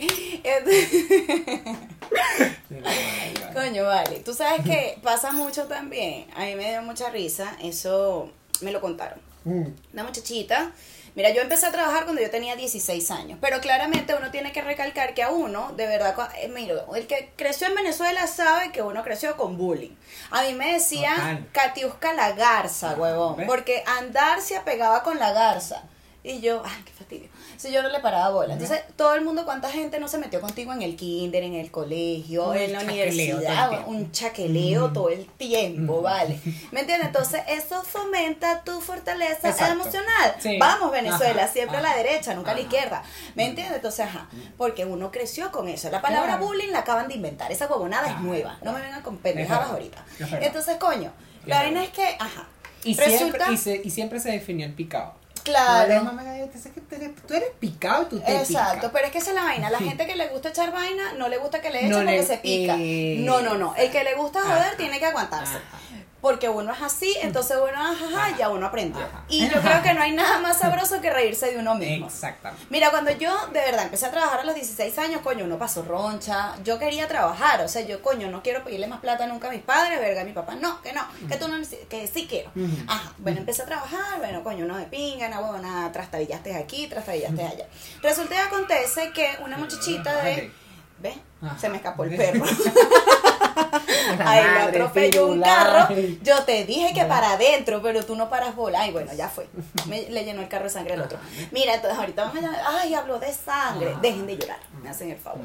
[3.54, 4.19] Coño, vale.
[4.19, 6.27] Tú sabes que pasa mucho también.
[6.36, 7.58] A mí me dio mucha risa.
[7.62, 9.19] Eso me lo contaron.
[9.43, 9.65] Mm.
[9.93, 10.71] Una muchachita.
[11.15, 14.62] Mira, yo empecé a trabajar cuando yo tenía 16 años, pero claramente uno tiene que
[14.62, 18.82] recalcar que a uno, de verdad, eh, mira, el que creció en Venezuela sabe que
[18.82, 19.95] uno creció con bullying.
[20.30, 21.50] A mí me decían.
[21.52, 25.84] Katiuska la garza, huevón, porque andar se apegaba con la garza.
[26.24, 27.30] Y yo, ay, qué fastidio.
[27.62, 28.54] Si yo no le paraba bola.
[28.54, 31.69] Entonces, todo el mundo, ¿cuánta gente no se metió contigo en el kinder, en el
[31.69, 33.88] colegio, Un en la universidad?
[33.88, 34.93] Un chaqueleo Mm.
[34.93, 36.02] todo el tiempo.
[36.02, 36.39] ¿vale?
[36.71, 37.08] ¿Me entiendes?
[37.08, 39.74] Entonces, eso fomenta tu fortaleza Exacto.
[39.74, 40.36] emocional.
[40.39, 40.58] Sí.
[40.60, 43.04] Vamos, Venezuela, Ajá, siempre a la derecha, nunca a la izquierda.
[43.36, 43.76] ¿Me entiendes?
[43.76, 45.91] Entonces, ajá, porque uno creció con eso.
[45.91, 46.47] La palabra Claro.
[46.47, 47.52] bullying la acaban de inventar.
[47.52, 48.58] Esa huevonada es nueva.
[48.63, 50.04] No me vengan con pendejadas ahorita.
[50.41, 51.12] Entonces, coño,
[51.45, 52.47] la vaina es que, ajá,
[52.84, 55.13] Y Resulta- siempre, y, se- y siempre se definió el picado.
[55.43, 55.95] Claro.
[55.95, 59.36] No, mamá, tú eres, tú eres picado tú te Exacto, pero es que esa es
[59.36, 59.69] la vaina.
[59.69, 62.12] La gente que le gusta echar vaina no le gusta que le echen No porque
[62.12, 62.75] le- se pica.
[62.77, 63.75] eh, no, no, no.
[63.75, 64.77] El que le gusta joder Ajá.
[64.77, 65.56] tiene que aguantarse.
[65.58, 65.77] Ajá.
[66.21, 68.38] Porque uno es así, entonces uno, ajá, Ajá.
[68.38, 69.03] ya uno aprendió.
[69.03, 69.23] Ajá.
[69.27, 72.05] Y yo creo que no hay nada más sabroso que reírse de uno mismo.
[72.05, 72.63] Exactamente.
[72.69, 75.81] Mira, cuando yo de verdad empecé a trabajar a los 16 años, coño, uno pasó
[75.81, 79.51] roncha, yo quería trabajar, o sea, yo, coño, no quiero pedirle más plata nunca a
[79.51, 81.57] mis padres, verga, a mi papá, no, que no, que tú no,
[81.89, 82.51] que sí quiero.
[82.88, 87.43] Ajá, bueno, empecé a trabajar, bueno, coño, uno de pinga, una huevona, trastabillaste aquí, trastabillaste
[87.43, 87.65] allá.
[88.03, 90.51] Resulta y acontece que una muchachita de.
[90.99, 91.15] ¿Ves?
[91.60, 92.45] Se me escapó el perro.
[94.26, 95.95] Ahí madre, atropelló un carro.
[96.24, 98.82] Yo te dije que para adentro, pero tú no paras bola.
[98.82, 99.47] Ay, bueno, ya fue.
[99.88, 101.17] Me, le llenó el carro de sangre al otro.
[101.52, 102.62] Mira, entonces ahorita vamos a llamar.
[102.67, 103.95] Ay, habló de sangre.
[104.02, 104.60] Dejen de llorar.
[104.84, 105.41] Me hacen el favor.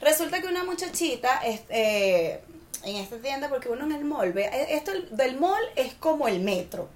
[0.00, 2.42] Resulta que una muchachita este,
[2.84, 4.44] en esta tienda, porque uno en el mall ve.
[4.44, 6.88] eh, Esto del mall es como el metro.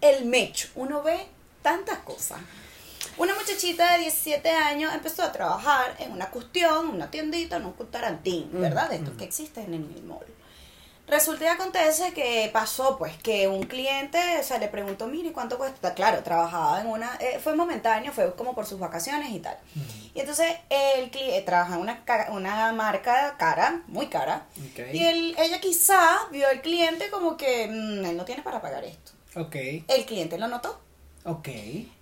[0.00, 0.68] El mecho.
[0.76, 1.18] Uno ve
[1.62, 2.38] tantas cosas.
[3.18, 7.74] Una muchachita de 17 años empezó a trabajar en una cuestión, una tiendita, en un
[7.90, 8.88] tarantín, ¿verdad?
[8.90, 10.24] De estos que existen en el mall.
[11.08, 15.94] Resulta y acontece que pasó, pues, que un cliente se le preguntó, mire, ¿cuánto cuesta?
[15.94, 19.56] Claro, trabajaba en una, eh, fue momentáneo, fue como por sus vacaciones y tal.
[20.14, 24.46] Y entonces, el cliente trabaja en una, una marca cara, muy cara,
[24.92, 28.84] y él, ella quizá vio al cliente como que, "Mm, él no tiene para pagar
[28.84, 29.12] esto.
[29.34, 29.56] Ok.
[29.88, 30.78] El cliente lo notó.
[31.24, 31.48] Ok.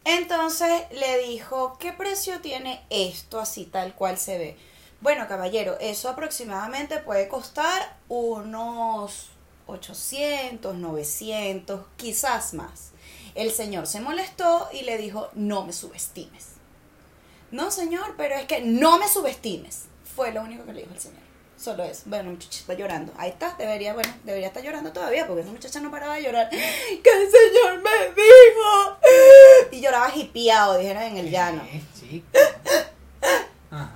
[0.04, 4.56] Entonces le dijo, ¿qué precio tiene esto así tal cual se ve?
[5.00, 9.28] Bueno, caballero, eso aproximadamente puede costar unos
[9.66, 12.92] 800, 900, quizás más.
[13.34, 16.52] El señor se molestó y le dijo, no me subestimes.
[17.50, 19.86] No, señor, pero es que no me subestimes.
[20.14, 21.25] Fue lo único que le dijo el señor.
[21.56, 22.02] Solo eso.
[22.06, 23.12] Bueno, muchacha está llorando.
[23.16, 26.50] Ahí está, debería, bueno, debería estar llorando todavía porque esa muchacha no paraba de llorar.
[26.50, 28.98] ¡Que el señor me dijo!
[29.72, 31.62] Y lloraba hipiado, dijeron en el llano.
[31.94, 32.22] Sí.
[33.70, 33.90] Ajá.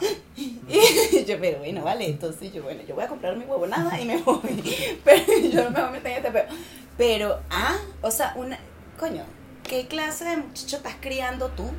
[0.34, 4.00] Y yo, pero bueno, vale, entonces yo, bueno, yo voy a comprar mi huevo nada
[4.00, 4.40] y me voy.
[5.04, 6.44] Pero yo no me voy a meter en este peo.
[6.96, 8.58] Pero, ah, o sea, una,
[8.98, 9.24] coño,
[9.62, 11.70] ¿qué clase de muchacho estás criando tú?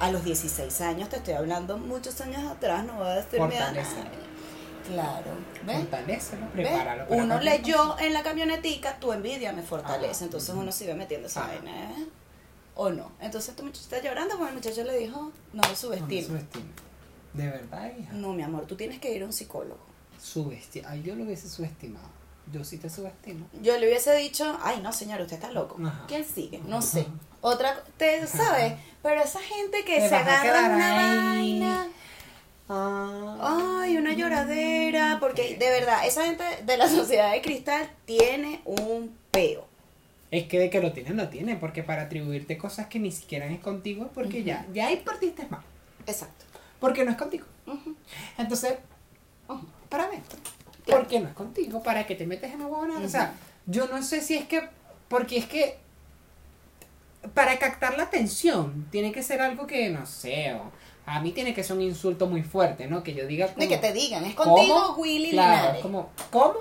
[0.00, 3.82] A los 16 años, te estoy hablando muchos años atrás, no voy a nadie.
[4.88, 5.30] Claro,
[5.66, 5.76] ¿ves?
[5.76, 6.66] Fortalécelo, ¿Ves?
[6.68, 7.06] prepáralo.
[7.06, 10.24] para Uno leyó en la camionetica, tu envidia me fortalece, Ajá.
[10.24, 11.52] entonces uno sigue metiendo esa Ajá.
[11.52, 12.06] vaina, ¿eh?
[12.74, 13.12] ¿O no?
[13.20, 16.40] Entonces tu muchacho está llorando porque el muchacho le dijo, no me No me subestime.
[17.34, 18.12] De verdad, hija.
[18.14, 19.78] No, mi amor, tú tienes que ir a un psicólogo.
[20.20, 22.08] Subesti Ay, yo lo hubiese subestimado.
[22.52, 23.46] Yo sí te subestimo.
[23.62, 25.76] Yo le hubiese dicho, ay, no, señor, usted está loco.
[25.84, 26.04] Ajá.
[26.08, 26.60] ¿Quién sigue?
[26.66, 27.06] No sé.
[27.40, 31.60] Otra, te sabes, pero esa gente que se agarra una ahí.
[31.60, 31.88] vaina.
[32.68, 33.80] Ah.
[33.82, 39.16] Ay, una lloradera, porque de verdad, esa gente de la sociedad de cristal tiene un
[39.30, 39.66] peo.
[40.30, 41.58] Es que de que lo tienen, lo tienen.
[41.58, 45.62] Porque para atribuirte cosas que ni siquiera es contigo, porque ya, ya ahí partiste mal.
[46.06, 46.44] Exacto.
[46.78, 47.46] Porque no es contigo.
[48.38, 48.74] Entonces,
[49.48, 49.66] ujú.
[49.88, 50.38] para adentro.
[50.86, 53.04] Porque no es contigo, para que te metes en la huevonada.
[53.04, 53.34] O sea,
[53.66, 54.68] yo no sé si es que.
[55.08, 55.78] Porque es que.
[57.34, 60.70] Para captar la atención, tiene que ser algo que, no sé, o
[61.04, 63.02] a mí tiene que ser un insulto muy fuerte, ¿no?
[63.02, 63.60] Que yo diga como.
[63.60, 64.54] De que te digan, es ¿cómo?
[64.56, 65.82] contigo, Willy Claro, Linares.
[65.82, 66.54] como, ¿cómo?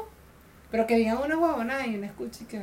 [0.71, 2.58] Pero que digan una huevonada y uno escuche que.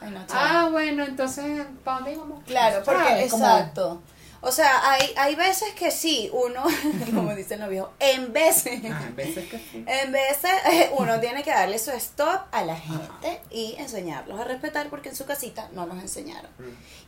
[0.00, 0.24] Ay, no.
[0.32, 2.44] Ah, bueno, entonces, ¿para dónde íbamos?
[2.44, 3.30] Claro, porque ¿Sabes?
[3.32, 4.02] Como- exacto.
[4.42, 6.62] O sea, hay, hay veces que sí, uno,
[7.14, 9.84] como dicen los viejos, en veces, Ah, en veces que sí.
[9.86, 10.50] en veces
[10.98, 15.16] uno tiene que darle su stop a la gente y enseñarlos a respetar porque en
[15.16, 16.50] su casita no los enseñaron.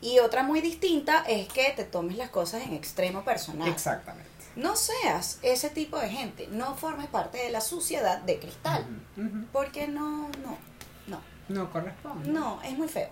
[0.02, 3.66] Y otra muy distinta es que te tomes las cosas en extremo personal.
[3.68, 4.28] Exactamente.
[4.54, 8.84] No seas ese tipo de gente, no formes parte de la suciedad de cristal,
[9.52, 10.58] porque no, no,
[11.06, 12.28] no, No corresponde.
[12.30, 13.08] no, es muy feo.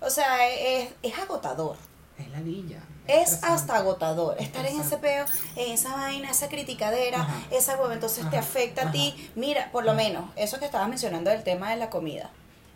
[0.00, 1.76] O sea, es, es agotador.
[2.18, 2.80] Es la villa.
[3.06, 7.42] Es hasta agotador estar en ese peo, en esa vaina, esa criticadera, Ajá.
[7.50, 9.30] esa hueva, entonces te afecta a ti.
[9.34, 12.30] Mira, por lo menos, eso que estabas mencionando del tema de la comida,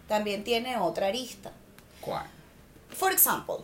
[0.09, 1.53] también tiene otra arista.
[2.01, 2.27] ¿Cuál?
[2.90, 3.59] For example,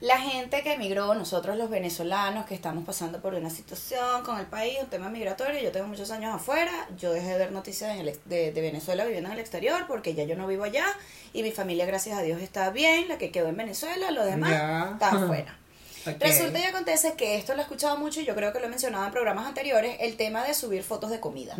[0.00, 4.46] la gente que emigró, nosotros los venezolanos que estamos pasando por una situación con el
[4.46, 8.00] país, un tema migratorio, yo tengo muchos años afuera, yo dejé de ver noticias en
[8.00, 10.84] el ex- de, de Venezuela viviendo en el exterior porque ya yo no vivo allá
[11.32, 14.50] y mi familia gracias a Dios está bien, la que quedó en Venezuela, lo demás
[14.50, 14.90] Ya.
[14.92, 15.58] está afuera.
[16.20, 18.70] Resulta y acontece que esto lo he escuchado mucho y yo creo que lo he
[18.70, 21.56] mencionado en programas anteriores, el tema de subir fotos de comida.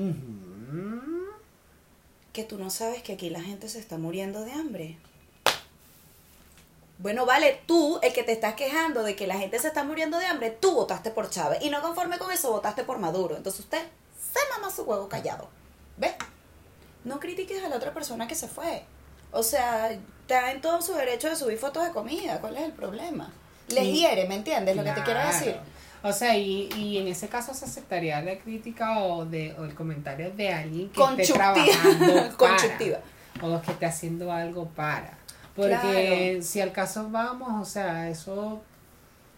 [2.33, 4.99] Que tú no sabes que aquí la gente se está muriendo de hambre.
[6.99, 10.19] Bueno, vale, tú, el que te estás quejando de que la gente se está muriendo
[10.19, 11.59] de hambre, tú votaste por Chávez.
[11.63, 13.37] Y no conforme con eso, votaste por Maduro.
[13.37, 13.83] Entonces usted
[14.33, 15.49] se mama su huevo callado.
[15.99, 16.15] ¿Ves?
[17.05, 18.85] No critiques a la otra persona que se fue.
[19.31, 22.41] O sea, está en todo su derecho de subir fotos de comida.
[22.41, 23.31] ¿Cuál es el problema?
[23.69, 24.75] Les Y- hiere, ¿me entiendes?
[24.77, 25.57] Lo que te quiero decir.
[26.03, 29.75] O sea, y, y en ese caso se aceptaría la crítica o, de, o el
[29.75, 32.57] comentario de alguien que esté trabajando para,
[33.43, 35.19] o que esté haciendo algo para.
[35.57, 38.61] Porque si al caso vamos, o sea, eso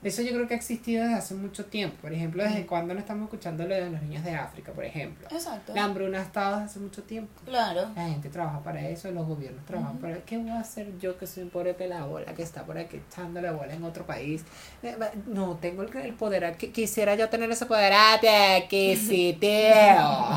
[0.02, 1.96] Eso yo creo que ha existido desde hace mucho tiempo.
[2.00, 5.26] Por ejemplo, desde cuando no estamos escuchando lo de los niños de África, por ejemplo.
[5.30, 5.72] Exacto.
[5.74, 7.40] La hambruna ha estado desde hace mucho tiempo.
[7.44, 7.88] Claro.
[7.96, 10.22] La gente trabaja para eso, los gobiernos trabajan para eso.
[10.24, 13.40] ¿Qué voy a hacer yo que soy un pobre pelabola que está por aquí echando
[13.40, 14.44] la bola en otro país?
[14.84, 16.44] Eh, No tengo el, el poder.
[16.44, 17.92] ah, qui- Quisiera yo tener ese poder.
[17.92, 20.28] ¡Ah, te quisiteo!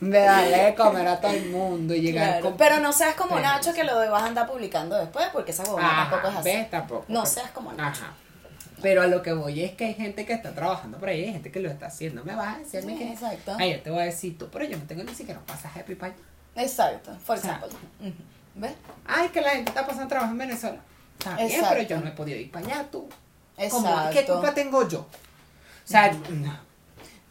[0.00, 2.46] De darle de comer a todo el mundo y llegar Claro.
[2.46, 2.56] con.
[2.56, 6.08] Pero no seas como Nacho que lo vas a andar publicando después, porque esa huevona
[6.10, 6.44] tampoco es así.
[6.48, 6.70] ¿ves?
[6.70, 7.04] Tampoco.
[7.08, 8.02] No seas como Nacho.
[8.02, 8.14] Ajá.
[8.82, 11.32] Pero a lo que voy es que hay gente que está trabajando por ahí, hay
[11.32, 12.24] gente que lo está haciendo.
[12.24, 13.12] Me vas a decir Sí, que.
[13.12, 13.54] exacto.
[13.58, 15.78] Ay, yo te voy a decir tú, pero yo no tengo ni siquiera un pasaje
[15.80, 16.10] de pipa.
[16.56, 17.78] Exacto, for O sea, example.
[18.00, 18.22] Ujú.
[18.56, 18.72] ¿Ves?
[19.06, 20.80] Ay, que la gente está pasando trabajo en Venezuela.
[21.18, 21.68] Está bien, Exacto.
[21.70, 23.08] pero yo no he podido ir para allá, tú.
[23.56, 24.10] Exacto.
[24.12, 25.00] ¿Qué culpa tengo yo?
[25.00, 25.08] O
[25.84, 26.71] sea, no.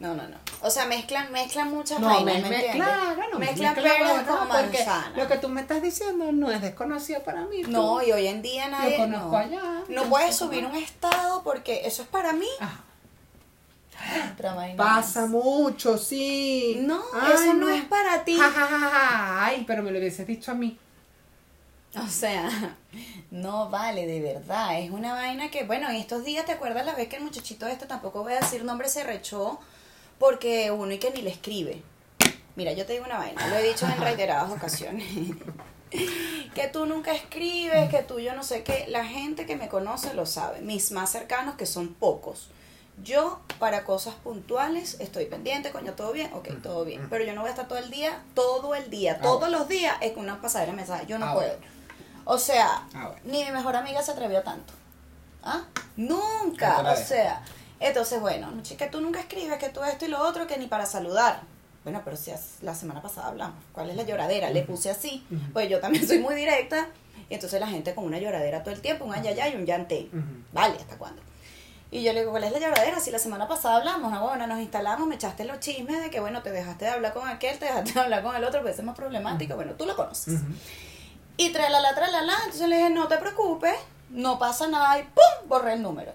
[0.02, 0.36] No, no, no.
[0.62, 2.84] O sea, mezclan, mezclan muchas No, vainas, me, ¿me me- entiendes?
[2.86, 5.12] claro, no me mezclan mezcla peras manzana.
[5.16, 7.62] Lo que tú me estás diciendo no es desconocido para mí.
[7.62, 7.70] tú.
[7.70, 8.96] No, y hoy en día nadie.
[8.96, 9.36] conozco no.
[9.36, 10.76] allá, No yo puedes subir cómo.
[10.76, 12.48] un estado porque eso es para mí.
[12.60, 12.80] Ajá.
[14.76, 16.78] Pasa mucho, sí.
[16.80, 18.36] No, Ay, eso no es para ti.
[18.36, 19.44] Ja, ja, ja, ja.
[19.46, 20.76] Ay, pero me lo hubieses dicho a mí.
[22.02, 22.48] O sea,
[23.30, 24.80] no vale, de verdad.
[24.80, 27.66] Es una vaina que, bueno, en estos días, ¿te acuerdas la vez que el muchachito
[27.68, 29.60] este, tampoco voy a decir nombre, se rechó
[30.22, 31.82] porque uno y que ni le escribe?
[32.54, 35.08] Mira, yo te digo una vaina, lo he dicho en reiteradas ocasiones.
[36.54, 38.84] que tú nunca escribes, que tú yo no sé qué.
[38.88, 42.50] La gente que me conoce lo sabe, mis más cercanos, que son pocos.
[43.02, 47.08] Yo, para cosas puntuales, estoy pendiente, coño, todo bien, ok, todo bien.
[47.10, 49.58] Pero yo no voy a estar todo el día, todo el día, Ah, todos bueno.
[49.58, 51.08] los días, es una pasadera de mensajes.
[51.08, 51.48] Yo no Ah, puedo.
[51.48, 51.66] bueno.
[52.26, 53.16] O sea, Ah, bueno.
[53.24, 54.72] ni mi mejor amiga se atrevió tanto.
[55.42, 55.64] ¿Ah?
[55.96, 56.80] Nunca.
[56.92, 57.42] O sea,
[57.86, 60.86] entonces, bueno, que tú nunca escribes, que tú esto y lo otro, que ni para
[60.86, 61.40] saludar.
[61.84, 63.56] Bueno, pero si la semana pasada hablamos.
[63.72, 64.50] ¿Cuál es la lloradera?
[64.50, 65.26] Le puse así.
[65.52, 66.88] Pues yo también soy muy directa.
[67.28, 70.08] Y entonces la gente con una lloradera todo el tiempo, un ayayá y un llante.
[70.52, 71.22] Vale, ¿hasta cuándo?
[71.90, 73.00] Y yo le digo, ¿cuál es la lloradera?
[73.00, 76.20] Si la semana pasada hablamos, no, bueno, nos instalamos, me echaste los chismes de que,
[76.20, 78.78] bueno, te dejaste de hablar con aquel, te dejaste de hablar con el otro, pues
[78.78, 79.56] es más problemático.
[79.56, 80.40] Bueno, tú lo conoces.
[81.36, 82.34] Y tralala, tralala.
[82.44, 83.74] Entonces le dije, no te preocupes,
[84.08, 84.98] no pasa nada.
[84.98, 85.48] Y ¡pum!
[85.48, 86.12] Borré el número.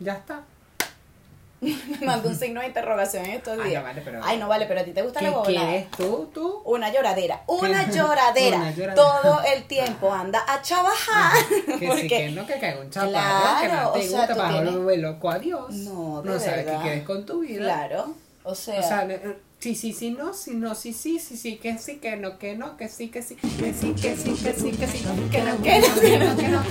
[0.00, 0.40] Ya está.
[1.60, 3.82] Me mandó un signo de interrogación en estos Ay, días.
[3.82, 5.66] no vale, pero- Ay, no vale, pero a ti te gusta la ¿Qué bobonada.
[5.66, 6.62] quieres tú, tú?
[6.64, 7.92] Una lloradera, una ¿Qué?
[7.96, 8.56] lloradera.
[8.58, 8.94] Una lloradera.
[8.94, 11.32] Todo el tiempo anda a trabajar.
[11.48, 14.34] Que sí, Porque- que no, que caiga un chaparro, Claro, que no te sea, gusta,
[14.34, 15.70] tú para tienes- loco a Dios.
[15.74, 17.64] No, de No sabes qué quieres con tu vida.
[17.64, 21.36] Claro, o sea, O sea, eh, sí, sí, sí, no, sí, no, sí, sí, sí,
[21.36, 24.32] sí, que sí, que no, que no, que sí, que sí, que sí, que sí,
[24.34, 26.62] que sí, que sí, que no, que no, que no, que no,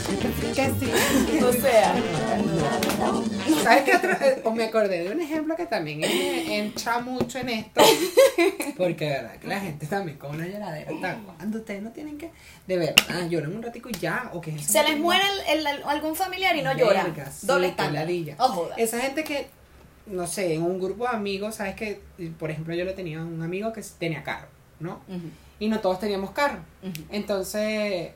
[0.54, 1.44] que sí.
[1.44, 1.96] o sea,
[3.64, 4.12] ¿Sabes qué otro?
[4.12, 7.82] Eh, O me acordé de un ejemplo que también eh, entra mucho en esto.
[8.78, 12.18] Porque de verdad que la gente también con una lloradera está cuando ustedes no tienen
[12.18, 12.32] que.
[12.66, 14.30] De verdad, lloran un ratico y ya.
[14.34, 15.24] O que se les muere
[15.86, 17.14] algún familiar y no lloran.
[17.42, 18.08] Doble estándar.
[18.40, 18.70] Oh.
[18.78, 19.48] Esa gente que,
[20.08, 22.02] no sé, en un grupo de amigos, ¿sabes que
[22.40, 24.48] Por ejemplo, yo le tenía un amigo que tenía carro,
[24.80, 25.02] ¿no?
[25.60, 26.60] Y no todos teníamos carro.
[27.10, 28.12] Entonces,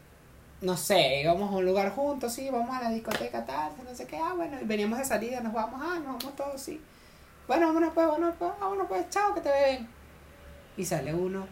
[0.62, 4.06] no sé, íbamos a un lugar juntos, sí, vamos a la discoteca, tal, no sé
[4.06, 6.80] qué, ah, bueno, y veníamos de salida, nos vamos, ah, nos vamos todos, sí.
[7.48, 9.88] Bueno, vámonos pues, vámonos pues, vámonos pues, chao, que te ven.
[10.78, 11.48] Y sale uno,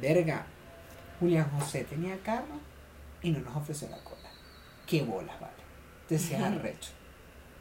[0.00, 0.46] verga,
[1.18, 2.60] Julián José tenía carro
[3.20, 4.30] y no nos ofreció la cola.
[4.86, 5.52] Qué bolas, vale.
[6.08, 6.92] Decía arrecho.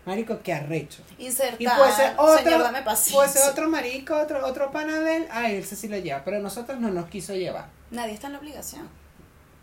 [0.06, 1.04] Marico, qué arrecho.
[1.18, 1.62] Insertar.
[1.62, 3.16] Y puede ser otro, Señor, dame paciencia.
[3.16, 6.40] puede ser otro marico, otro, otro pana de él, ah, él sí lo lleva, pero
[6.40, 7.68] nosotros no nos quiso llevar.
[7.92, 8.90] Nadie está en la obligación.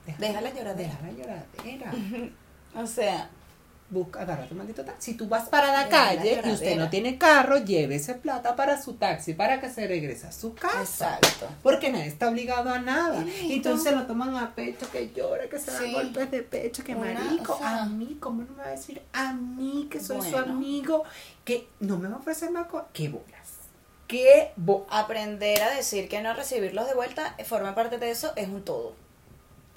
[0.07, 0.99] Deja, Deja la lloradera.
[1.03, 1.93] Deja la lloradera.
[2.75, 3.31] O sea,
[3.91, 5.13] Busca, agarra tu maldito taxi.
[5.13, 8.95] Si tú vas para la calle y usted no tiene carro, llévese plata para su
[8.95, 10.81] taxi para que se regrese a su casa.
[11.19, 11.49] exacto.
[11.63, 13.25] Porque nadie está obligado a nada.
[13.45, 15.93] Entonces lo toman a pecho, que llora, que se da Sí.
[15.93, 17.55] golpes de pecho, que Una- marico.
[17.55, 19.01] o sea- a mí, ¿cómo no me va a decir?
[19.15, 21.05] A mí, que soy su amigo,
[21.47, 22.89] que no me va a ofrecer más cosas.
[22.93, 23.27] ¿Qué bolas?
[24.07, 24.53] ¿Qué?
[24.91, 28.95] Aprender a decir que no recibirlos de vuelta forma parte de eso, es un todo.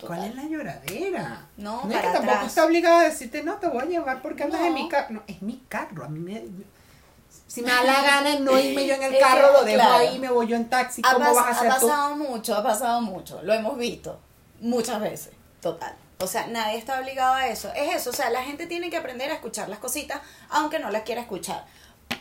[0.01, 0.17] Total.
[0.17, 1.45] ¿Cuál es la lloradera?
[1.57, 2.47] No, es que para tampoco atrás.
[2.47, 4.67] está obligado a decirte, no, te voy a llevar porque andas No.
[4.67, 5.13] en mi carro.
[5.13, 6.03] No, es mi carro.
[6.05, 6.43] A mí me.
[7.47, 9.93] Si me da la gana no irme yo en el carro, lo dejo claro.
[9.95, 11.01] ahí, me voy yo en taxi.
[11.05, 11.87] Ha, ¿Cómo pas- vas a ha hacer tú?
[11.87, 13.41] pasado mucho, ha pasado mucho.
[13.43, 14.19] Lo hemos visto
[14.59, 15.33] muchas veces.
[15.61, 15.95] Total.
[16.19, 17.71] O sea, nadie está obligado a eso.
[17.75, 18.09] Es eso.
[18.11, 21.21] O sea, la gente tiene que aprender a escuchar las cositas, aunque no las quiera
[21.21, 21.65] escuchar.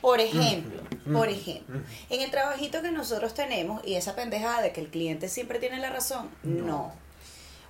[0.01, 4.81] Por ejemplo, por ejemplo, en el trabajito que nosotros tenemos y esa pendejada de que
[4.81, 6.93] el cliente siempre tiene la razón, no.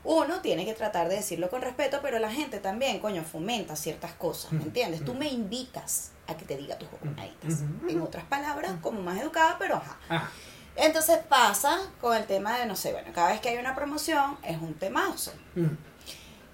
[0.02, 4.12] Uno tiene que tratar de decirlo con respeto, pero la gente también, coño, fomenta ciertas
[4.12, 5.04] cosas, ¿me entiendes?
[5.04, 7.60] Tú me invitas a que te diga tus jornaditas.
[7.88, 9.98] En otras palabras, como más educada, pero ajá.
[10.08, 10.30] Ah,
[10.76, 14.38] Entonces pasa con el tema de, no sé, bueno, cada vez que hay una promoción
[14.42, 15.32] es un temazo.
[15.54, 15.66] mm.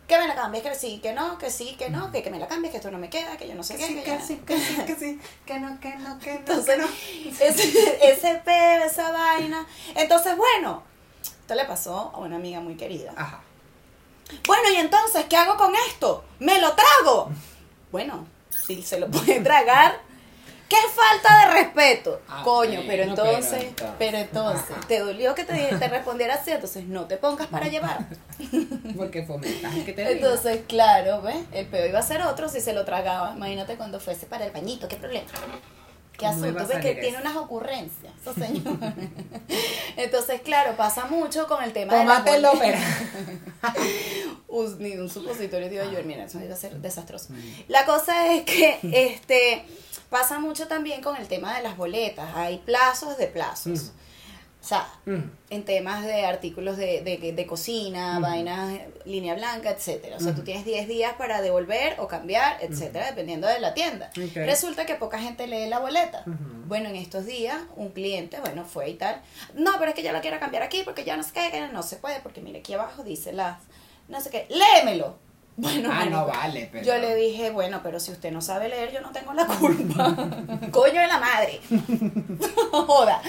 [0.09, 2.39] que me la cambies, que sí, que no, que sí, que no, que, que me
[2.39, 3.87] la cambies, que esto no me queda, que yo no sé qué.
[3.87, 6.81] sí, que sí, que sí, que sí, que no, que no, que no, Entonces, que
[6.83, 6.89] no.
[7.47, 9.67] ese, ese peo, esa vaina.
[9.95, 10.83] Entonces, bueno,
[11.47, 13.13] esto le pasó a una amiga muy querida.
[13.15, 13.41] Ajá.
[14.49, 16.25] Bueno, y entonces, ¿qué hago con esto?
[16.41, 17.31] ¿Me lo trago?
[17.93, 20.01] Bueno, si se lo puede tragar,
[20.69, 22.21] ¿qué falta de respeto?
[22.29, 23.65] Ah, Coño, pero entonces,
[23.97, 24.89] pero entonces, Ajá.
[24.89, 26.51] ¿te dolió que te, te respondiera así?
[26.51, 28.09] Entonces, no te pongas para llevar.
[28.97, 30.11] Porque fomentas que te diga.
[30.11, 31.37] Entonces, claro, ¿ves?
[31.53, 33.35] El peo iba a ser otro si se lo tragaba.
[33.37, 35.29] Imagínate cuando fuese para el bañito, ¿qué problema?
[36.19, 36.49] ¿Qué ¿Cómo asunto?
[36.49, 37.21] iba a ¿Ves que salir tiene eso?
[37.21, 39.09] unas ocurrencias, esos señores?
[39.97, 42.15] Entonces, claro, pasa mucho con el tema de la.
[44.49, 47.33] Us- ni un supositorio te iba a llover, mira, eso iba a ser desastroso.
[47.33, 47.37] Mm.
[47.69, 48.79] La cosa es que
[49.15, 49.65] este
[50.11, 52.29] pasa mucho también con el tema de las boletas.
[52.35, 53.85] Hay plazos de plazos.
[53.85, 53.91] Mm.
[54.67, 55.31] O sea, Mm.
[55.51, 60.17] en temas de artículos de, de, de cocina, vainas, eh, línea blanca, etcétera.
[60.17, 64.11] O sea, tú tienes 10 días para devolver o cambiar, etcétera, dependiendo de la tienda.
[64.35, 66.25] Resulta que poca gente lee la boleta.
[66.67, 69.21] Bueno, en estos días, un cliente, bueno, fue y tal.
[69.55, 71.85] No, pero es que yo la quiero cambiar aquí porque ya no sé qué, no
[71.85, 73.59] se puede, porque mire, aquí abajo dice las,
[74.09, 75.15] no sé qué, léemelo.
[75.59, 76.85] Bueno, Ah, no vale, pero.
[76.85, 80.15] yo le dije, bueno, pero si usted no sabe leer, yo no tengo la culpa.
[80.71, 81.61] Coño de la madre.
[82.71, 83.23] Joda.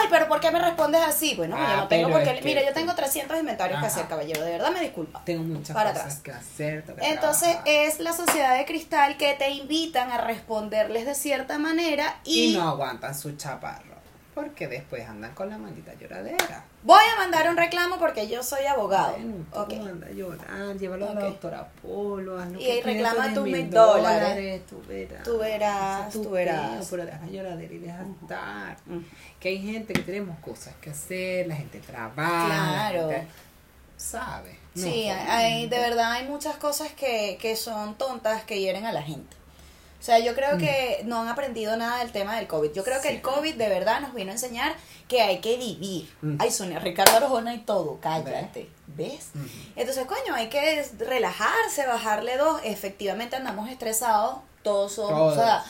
[0.00, 1.34] Ay, pero ¿por qué me respondes así?
[1.34, 2.38] Bueno, yo Ah, no tengo pero por es qué.
[2.40, 4.42] que- Mira, yo tengo 300 inventarios que hacer, caballero.
[4.44, 5.22] De verdad me disculpa.
[5.24, 6.20] Tengo muchas Para cosas atrás.
[6.22, 6.84] que hacer.
[6.84, 7.68] que Entonces trabajar.
[7.68, 12.56] es la sociedad de cristal que te invitan a responderles de cierta manera y, Y
[12.56, 13.87] no aguantan su chaparro.
[14.40, 16.64] Porque después andan con la maldita lloradera.
[16.84, 19.12] voy a mandar un reclamo porque yo soy abogado.
[19.12, 19.72] Bueno, tú Ok.
[19.72, 23.58] anda a llorar, llévalo a la doctora Polo, haz lo Y que reclama tus 10
[23.58, 24.62] mil dólares.
[24.66, 25.22] Tú verás.
[25.24, 26.86] Tú verás, tú verás.
[26.88, 28.76] Pero deja lloradera y deja estar.
[28.86, 28.98] Mm.
[29.40, 32.46] Que hay gente que tenemos cosas que hacer, la gente trabaja.
[32.46, 33.10] Claro.
[33.10, 33.32] La gente
[33.96, 34.58] sabe.
[34.74, 38.92] No, Sí, hay, de verdad hay muchas cosas que, que son tontas que hieren a
[38.92, 39.36] la gente.
[39.98, 40.58] O sea, yo creo Mm.
[40.58, 42.72] que no han aprendido nada del tema del COVID.
[42.72, 44.74] Yo creo que el COVID de verdad nos vino a enseñar
[45.08, 46.08] que hay que vivir.
[46.22, 46.36] Mm.
[46.38, 48.68] Ay, Sonia, Ricardo Arjona y todo, cállate.
[48.86, 49.30] ¿Ves?
[49.76, 52.60] Entonces, coño, hay que relajarse, bajarle dos.
[52.64, 55.64] Efectivamente andamos estresados, todos somos, o sea,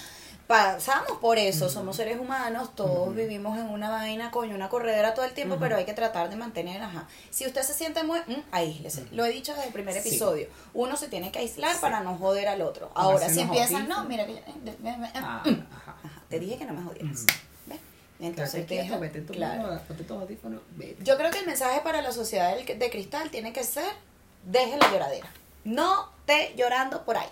[0.48, 5.26] pasamos por eso, somos seres humanos, todos vivimos en una vaina, coño, una corredera todo
[5.26, 7.06] el tiempo, pero hay que tratar de mantener, ajá.
[7.30, 9.06] Si usted se siente muy, mm, aíslese.
[9.12, 10.08] Lo he dicho desde el primer Sí.
[10.08, 10.48] episodio.
[10.72, 11.78] Uno se tiene que aislar Sí.
[11.82, 12.90] para no joder al otro.
[12.94, 15.96] Ahora, si empiezan, no, mira que yo- eh, eh, Ah, mm, ajá.
[16.02, 17.26] ajá, te dije que no me jodieras.
[18.20, 19.78] Entonces, deja- vete claro.
[19.86, 20.04] ponte
[20.76, 21.04] vete.
[21.04, 23.84] Yo creo que el mensaje para la sociedad de cristal tiene que ser,
[24.44, 25.28] deje la lloradera.
[25.64, 27.28] No esté llorando por ahí.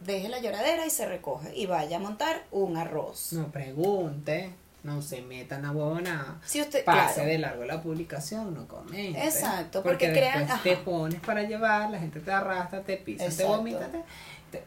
[0.00, 3.32] Deje la lloradera y se recoge y vaya a montar un arroz.
[3.32, 4.50] No pregunte,
[4.84, 6.40] no se metan a huevona.
[6.46, 9.24] Si usted, Pase claro, de largo la publicación, no comente.
[9.26, 13.28] Exacto, porque, porque crean- después te pones para llevar, la gente te arrastra, te pisa,
[13.28, 13.86] te vomita.
[13.88, 14.04] te-
[14.52, 14.64] te-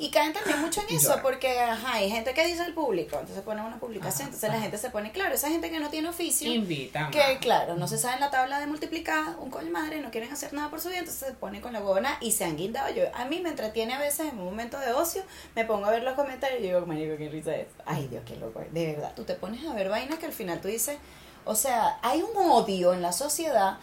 [0.00, 3.44] Y caen también mucho en eso, porque ajá, hay gente que dice al público, entonces
[3.44, 6.08] ponen una publicación, Ajá, entonces la gente se pone, claro, esa gente que no tiene
[6.08, 7.10] oficio, Invita.
[7.10, 10.32] que claro, no se sabe en la tabla de multiplicar, un coño madre, no quieren
[10.32, 12.88] hacer nada por su vida, entonces se pone con la huevona y se han guindado.
[12.94, 15.22] Yo, a mí me entretiene a veces en un momento de ocio,
[15.54, 17.66] me pongo a ver los comentarios y digo, marico, qué risa es.
[17.84, 18.62] Ay, Dios, qué loco.
[18.70, 20.96] De verdad, tú te pones a ver vainas que al final tú dices,
[21.44, 23.76] o sea, hay un odio en la sociedad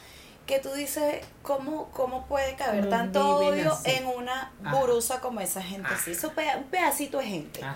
[0.47, 3.91] que tú dices, ¿cómo, cómo puede caber ¿Cómo tanto odio así?
[3.91, 4.75] en una Ajá.
[4.75, 6.11] burusa como esa gente así?
[6.11, 6.19] Ajá.
[6.19, 7.63] Eso pe- un pedacito de gente.
[7.63, 7.75] Ajá.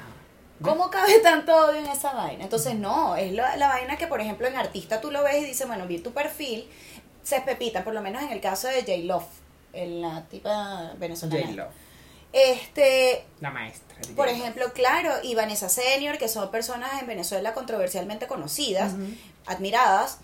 [0.64, 2.44] ¿Cómo cabe tanto odio en esa vaina?
[2.44, 5.46] Entonces, no, es la, la vaina que, por ejemplo, en artista tú lo ves y
[5.46, 6.70] dices, bueno, vi tu perfil,
[7.24, 8.92] se pepita, por lo menos en el caso de J.
[9.06, 9.26] Love,
[9.74, 11.42] en la tipa venezolana.
[11.48, 11.68] J-Lo,
[12.32, 13.98] Este, la maestra.
[14.16, 18.94] por ejemplo, claro, y Vanessa Senior, que son personas en Venezuela controversialmente conocidas,
[19.48, 20.20] admiradas.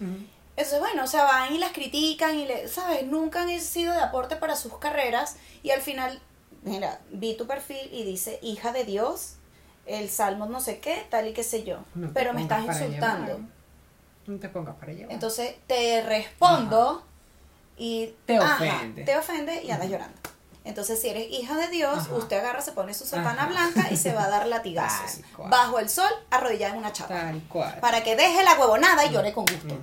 [0.57, 3.05] Entonces, bueno, o sea, van y las critican y, le, ¿sabes?
[3.05, 6.19] Nunca han sido de aporte para sus carreras y al final,
[6.63, 9.35] mira, vi tu perfil y dice, hija de Dios,
[9.85, 11.77] el salmo no sé qué, tal y qué sé yo.
[11.93, 13.33] No pero me estás insultando.
[13.37, 13.49] llevar.
[14.25, 15.13] No te pongas para llevar.
[15.13, 17.03] Entonces, te respondo
[17.77, 19.03] y Te ajá, ofende.
[19.03, 20.17] te ofende y andas llorando.
[20.65, 22.15] Entonces, si eres hija de Dios, Ajá.
[22.15, 25.21] usted agarra, se pone su sotana blanca y se va a dar latigazos.
[25.37, 27.13] Bajo el sol, arrodillada en una chapa.
[27.13, 27.79] Tal cual.
[27.79, 29.75] Para que deje la huevonada y llore con gusto.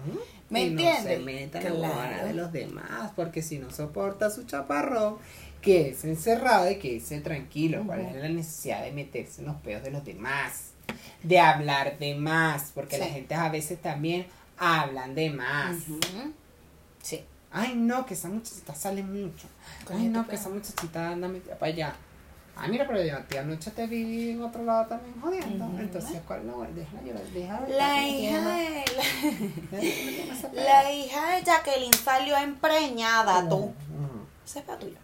[0.55, 1.03] ¿Me y entiendes?
[1.05, 2.27] No se meta en la Claro.
[2.27, 5.17] de los demás, porque si no soporta su chaparrón,
[5.61, 7.83] que es encerrado y que es tranquilo.
[7.87, 10.71] ¿Cuál es la necesidad de meterse en los peos de los demás?
[11.23, 13.13] De hablar de más, porque la Sí.
[13.13, 14.27] gente a veces también
[14.59, 15.77] hablan de más.
[17.03, 17.23] Sí.
[17.51, 19.47] Ay, no, que esa muchachita sale mucho.
[19.89, 21.97] Ay, no, que esa muchachita anda metida para allá.
[22.57, 25.69] Ay, mira, pero yo a ti anoche te vi en otro lado también jodiendo.
[25.79, 26.63] Entonces, ¿cuál no?
[26.63, 28.85] Déjala llorar, déjala La hija de
[30.53, 33.57] la, esa hija de Jacqueline salió empreñada, tú.
[33.57, 33.75] Ujú.
[34.47, 34.97] Ese es para tuyo.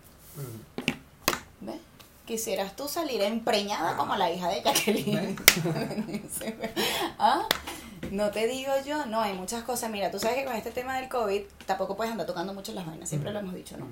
[1.61, 1.77] ¿Ves?
[2.25, 5.37] Quisieras tú salir empreñada como la hija de Jacqueline.
[7.19, 7.47] ¿Ah?
[8.11, 9.91] No te digo yo, no, hay muchas cosas.
[9.91, 12.87] Mira, tú sabes que con este tema del COVID tampoco puedes andar tocando mucho las
[12.87, 13.87] vainas, siempre lo hemos dicho, ¿no?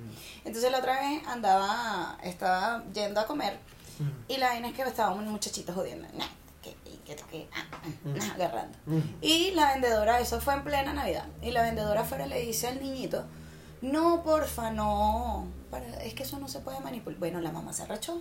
[0.45, 3.59] Entonces la otra vez andaba, estaba yendo a comer
[4.29, 6.27] y la vaina es que estaba un muchachito jodiendo, nah,
[6.62, 8.79] que, que, que, ah, ah, nah, agarrando.
[9.21, 12.81] Y la vendedora, eso fue en plena Navidad, y la vendedora afuera le dice al
[12.81, 13.25] niñito,
[13.81, 17.19] no, porfa, no, para, es que eso no se puede manipular.
[17.19, 18.21] Bueno, la mamá se arrachó.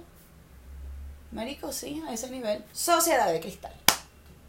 [1.31, 2.63] Marico, sí, a ese nivel.
[2.73, 3.73] Sociedad de cristal.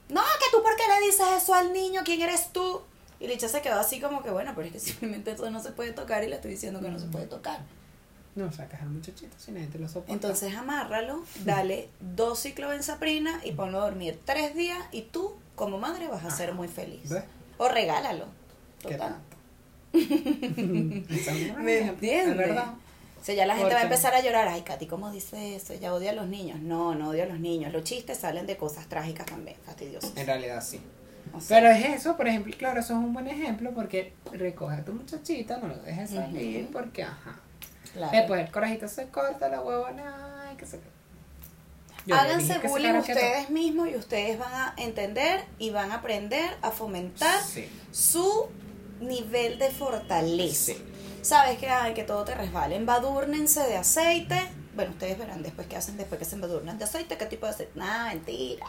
[0.08, 2.02] No, que tú, ¿por qué le dices eso al niño?
[2.04, 2.82] ¿Quién eres tú?
[3.20, 5.72] Y Licha se quedó así como que, bueno, pero es que simplemente eso no se
[5.72, 7.60] puede tocar y le estoy diciendo que no se puede tocar.
[8.34, 10.12] No sacas al muchachito si nadie te lo soporta.
[10.12, 16.06] Entonces amárralo, dale dos ciclobenzaprina y ponlo a dormir tres días y tú, como madre,
[16.06, 17.08] vas a ser muy feliz.
[17.08, 17.24] ¿Ves?
[17.56, 18.26] O regálalo.
[18.80, 19.16] ¿Qué Total.
[19.16, 19.36] tanto?
[21.60, 22.28] ¿Me entiendes?
[22.28, 22.74] Es verdad.
[23.20, 24.48] O sea, ya la gente va a empezar a llorar.
[24.48, 25.74] Ay, Katy, ¿cómo dice eso?
[25.74, 26.60] Ya odia a los niños.
[26.60, 27.72] No, no odio a los niños.
[27.72, 30.12] Los chistes salen de cosas trágicas también, fastidiosos.
[30.16, 30.80] En realidad sí.
[31.34, 34.76] O sea, Pero es eso, por ejemplo, claro, eso es un buen ejemplo porque recoge
[34.76, 37.38] a tu muchachita, no lo dejes salir porque, ajá.
[37.92, 38.16] claro.
[38.16, 40.80] Después el corajito se corta, la huevona, ay, que se...
[42.06, 46.70] Yo Háganse bullying ustedes mismos y ustedes van a entender y van a aprender a
[46.70, 47.68] fomentar Sí.
[47.90, 48.48] su
[49.00, 50.72] nivel de fortaleza.
[50.72, 50.84] Sí.
[51.22, 52.76] Sabes que ay, que todo te resbale.
[52.76, 54.40] Embadúrnense de aceite.
[54.74, 57.52] Bueno, ustedes verán después qué hacen después que se embadurnan de aceite, qué tipo de
[57.52, 57.72] aceite.
[57.74, 58.66] Nada, mentira.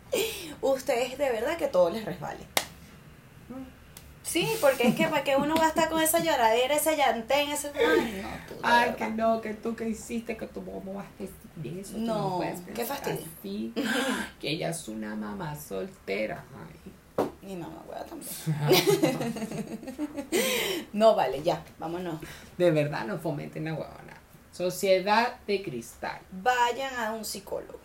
[0.60, 2.46] ustedes de verdad que todo les resbale.
[4.22, 7.48] Sí, porque es que para que uno va a estar con esa lloradera, ese llantén,
[7.50, 7.70] ese.
[7.74, 8.96] Ay, no, tú, de Ay, verdad.
[8.96, 11.96] que no, que tú que hiciste, que vas a decir eso.
[11.96, 13.20] No, puedes qué fastidio.
[13.38, 13.72] así,
[14.40, 16.44] que ella es una mamá soltera.
[16.52, 16.92] Ay.
[17.42, 18.28] Mi mamá hueá también.
[20.92, 22.20] no, vale, ya, vámonos.
[22.58, 24.16] De verdad, no fomenten la huevona.
[24.52, 26.18] Sociedad de cristal.
[26.42, 27.78] Vayan a un psicólogo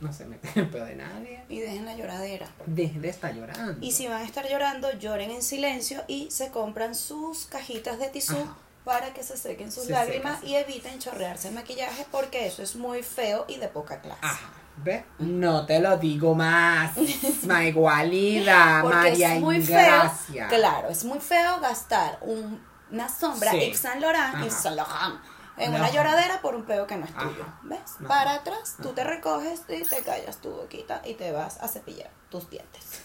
[0.00, 1.42] No se meten en el pedo de nadie.
[1.48, 2.48] y dejen la lloradera.
[2.66, 3.84] Dejen de estar llorando.
[3.84, 8.08] Y si van a estar llorando, lloren en silencio y se compran sus cajitas de
[8.08, 8.56] tisú Ajá.
[8.84, 10.52] para que se sequen sus Se lágrimas seca, sí.
[10.52, 14.20] y eviten chorrearse el maquillaje porque eso es muy feo y de poca clase.
[14.22, 14.50] Ajá.
[14.84, 15.04] ¿Ves?
[15.18, 16.92] No te lo digo más.
[17.46, 20.48] Ma igualida, Porque María es muy Ingracia.
[20.48, 23.58] feo, claro, es muy feo gastar un- una sombra Sí.
[23.60, 24.40] Yves Saint Laurent, Ajá.
[24.44, 25.20] Yves Saint Laurent
[25.58, 25.78] en No.
[25.78, 27.42] una lloradera por un peo que no es tuyo.
[27.42, 27.58] Ajá.
[27.64, 27.80] ¿Ves?
[27.98, 28.08] No.
[28.08, 32.10] Para atrás, tú te recoges y te callas tu boquita y te vas a cepillar
[32.30, 33.02] tus dientes.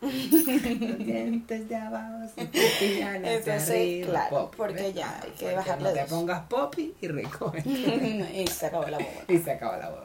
[0.00, 2.40] Los dientes de abajo se
[3.14, 4.94] Entonces, arriba, claro, Poppy, porque ¿ves?
[4.94, 6.10] ya hay que bajarle No te dos.
[6.10, 7.62] pongas poppy y recoge.
[7.66, 9.10] y se acabó la boba.
[9.28, 10.02] y se acaba la boda.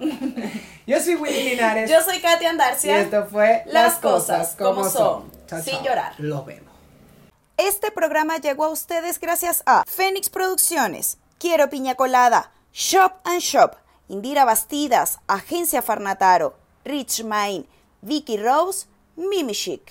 [0.87, 1.89] Yo soy Willy Linares.
[1.89, 2.99] Yo soy Katia y Andarcia.
[3.01, 5.83] esto fue Las cosas como son, Chao, sin chao.
[5.85, 6.13] llorar.
[6.17, 6.71] Los vemos.
[7.57, 13.75] Este programa llegó a ustedes gracias a Fénix Producciones, Quiero Piña Colada, Shop and Shop,
[14.07, 17.65] Indira Bastidas, Agencia Farnataro, Rich Mind,
[18.01, 18.87] Vicky Rose,
[19.29, 19.81] Mimi Chic.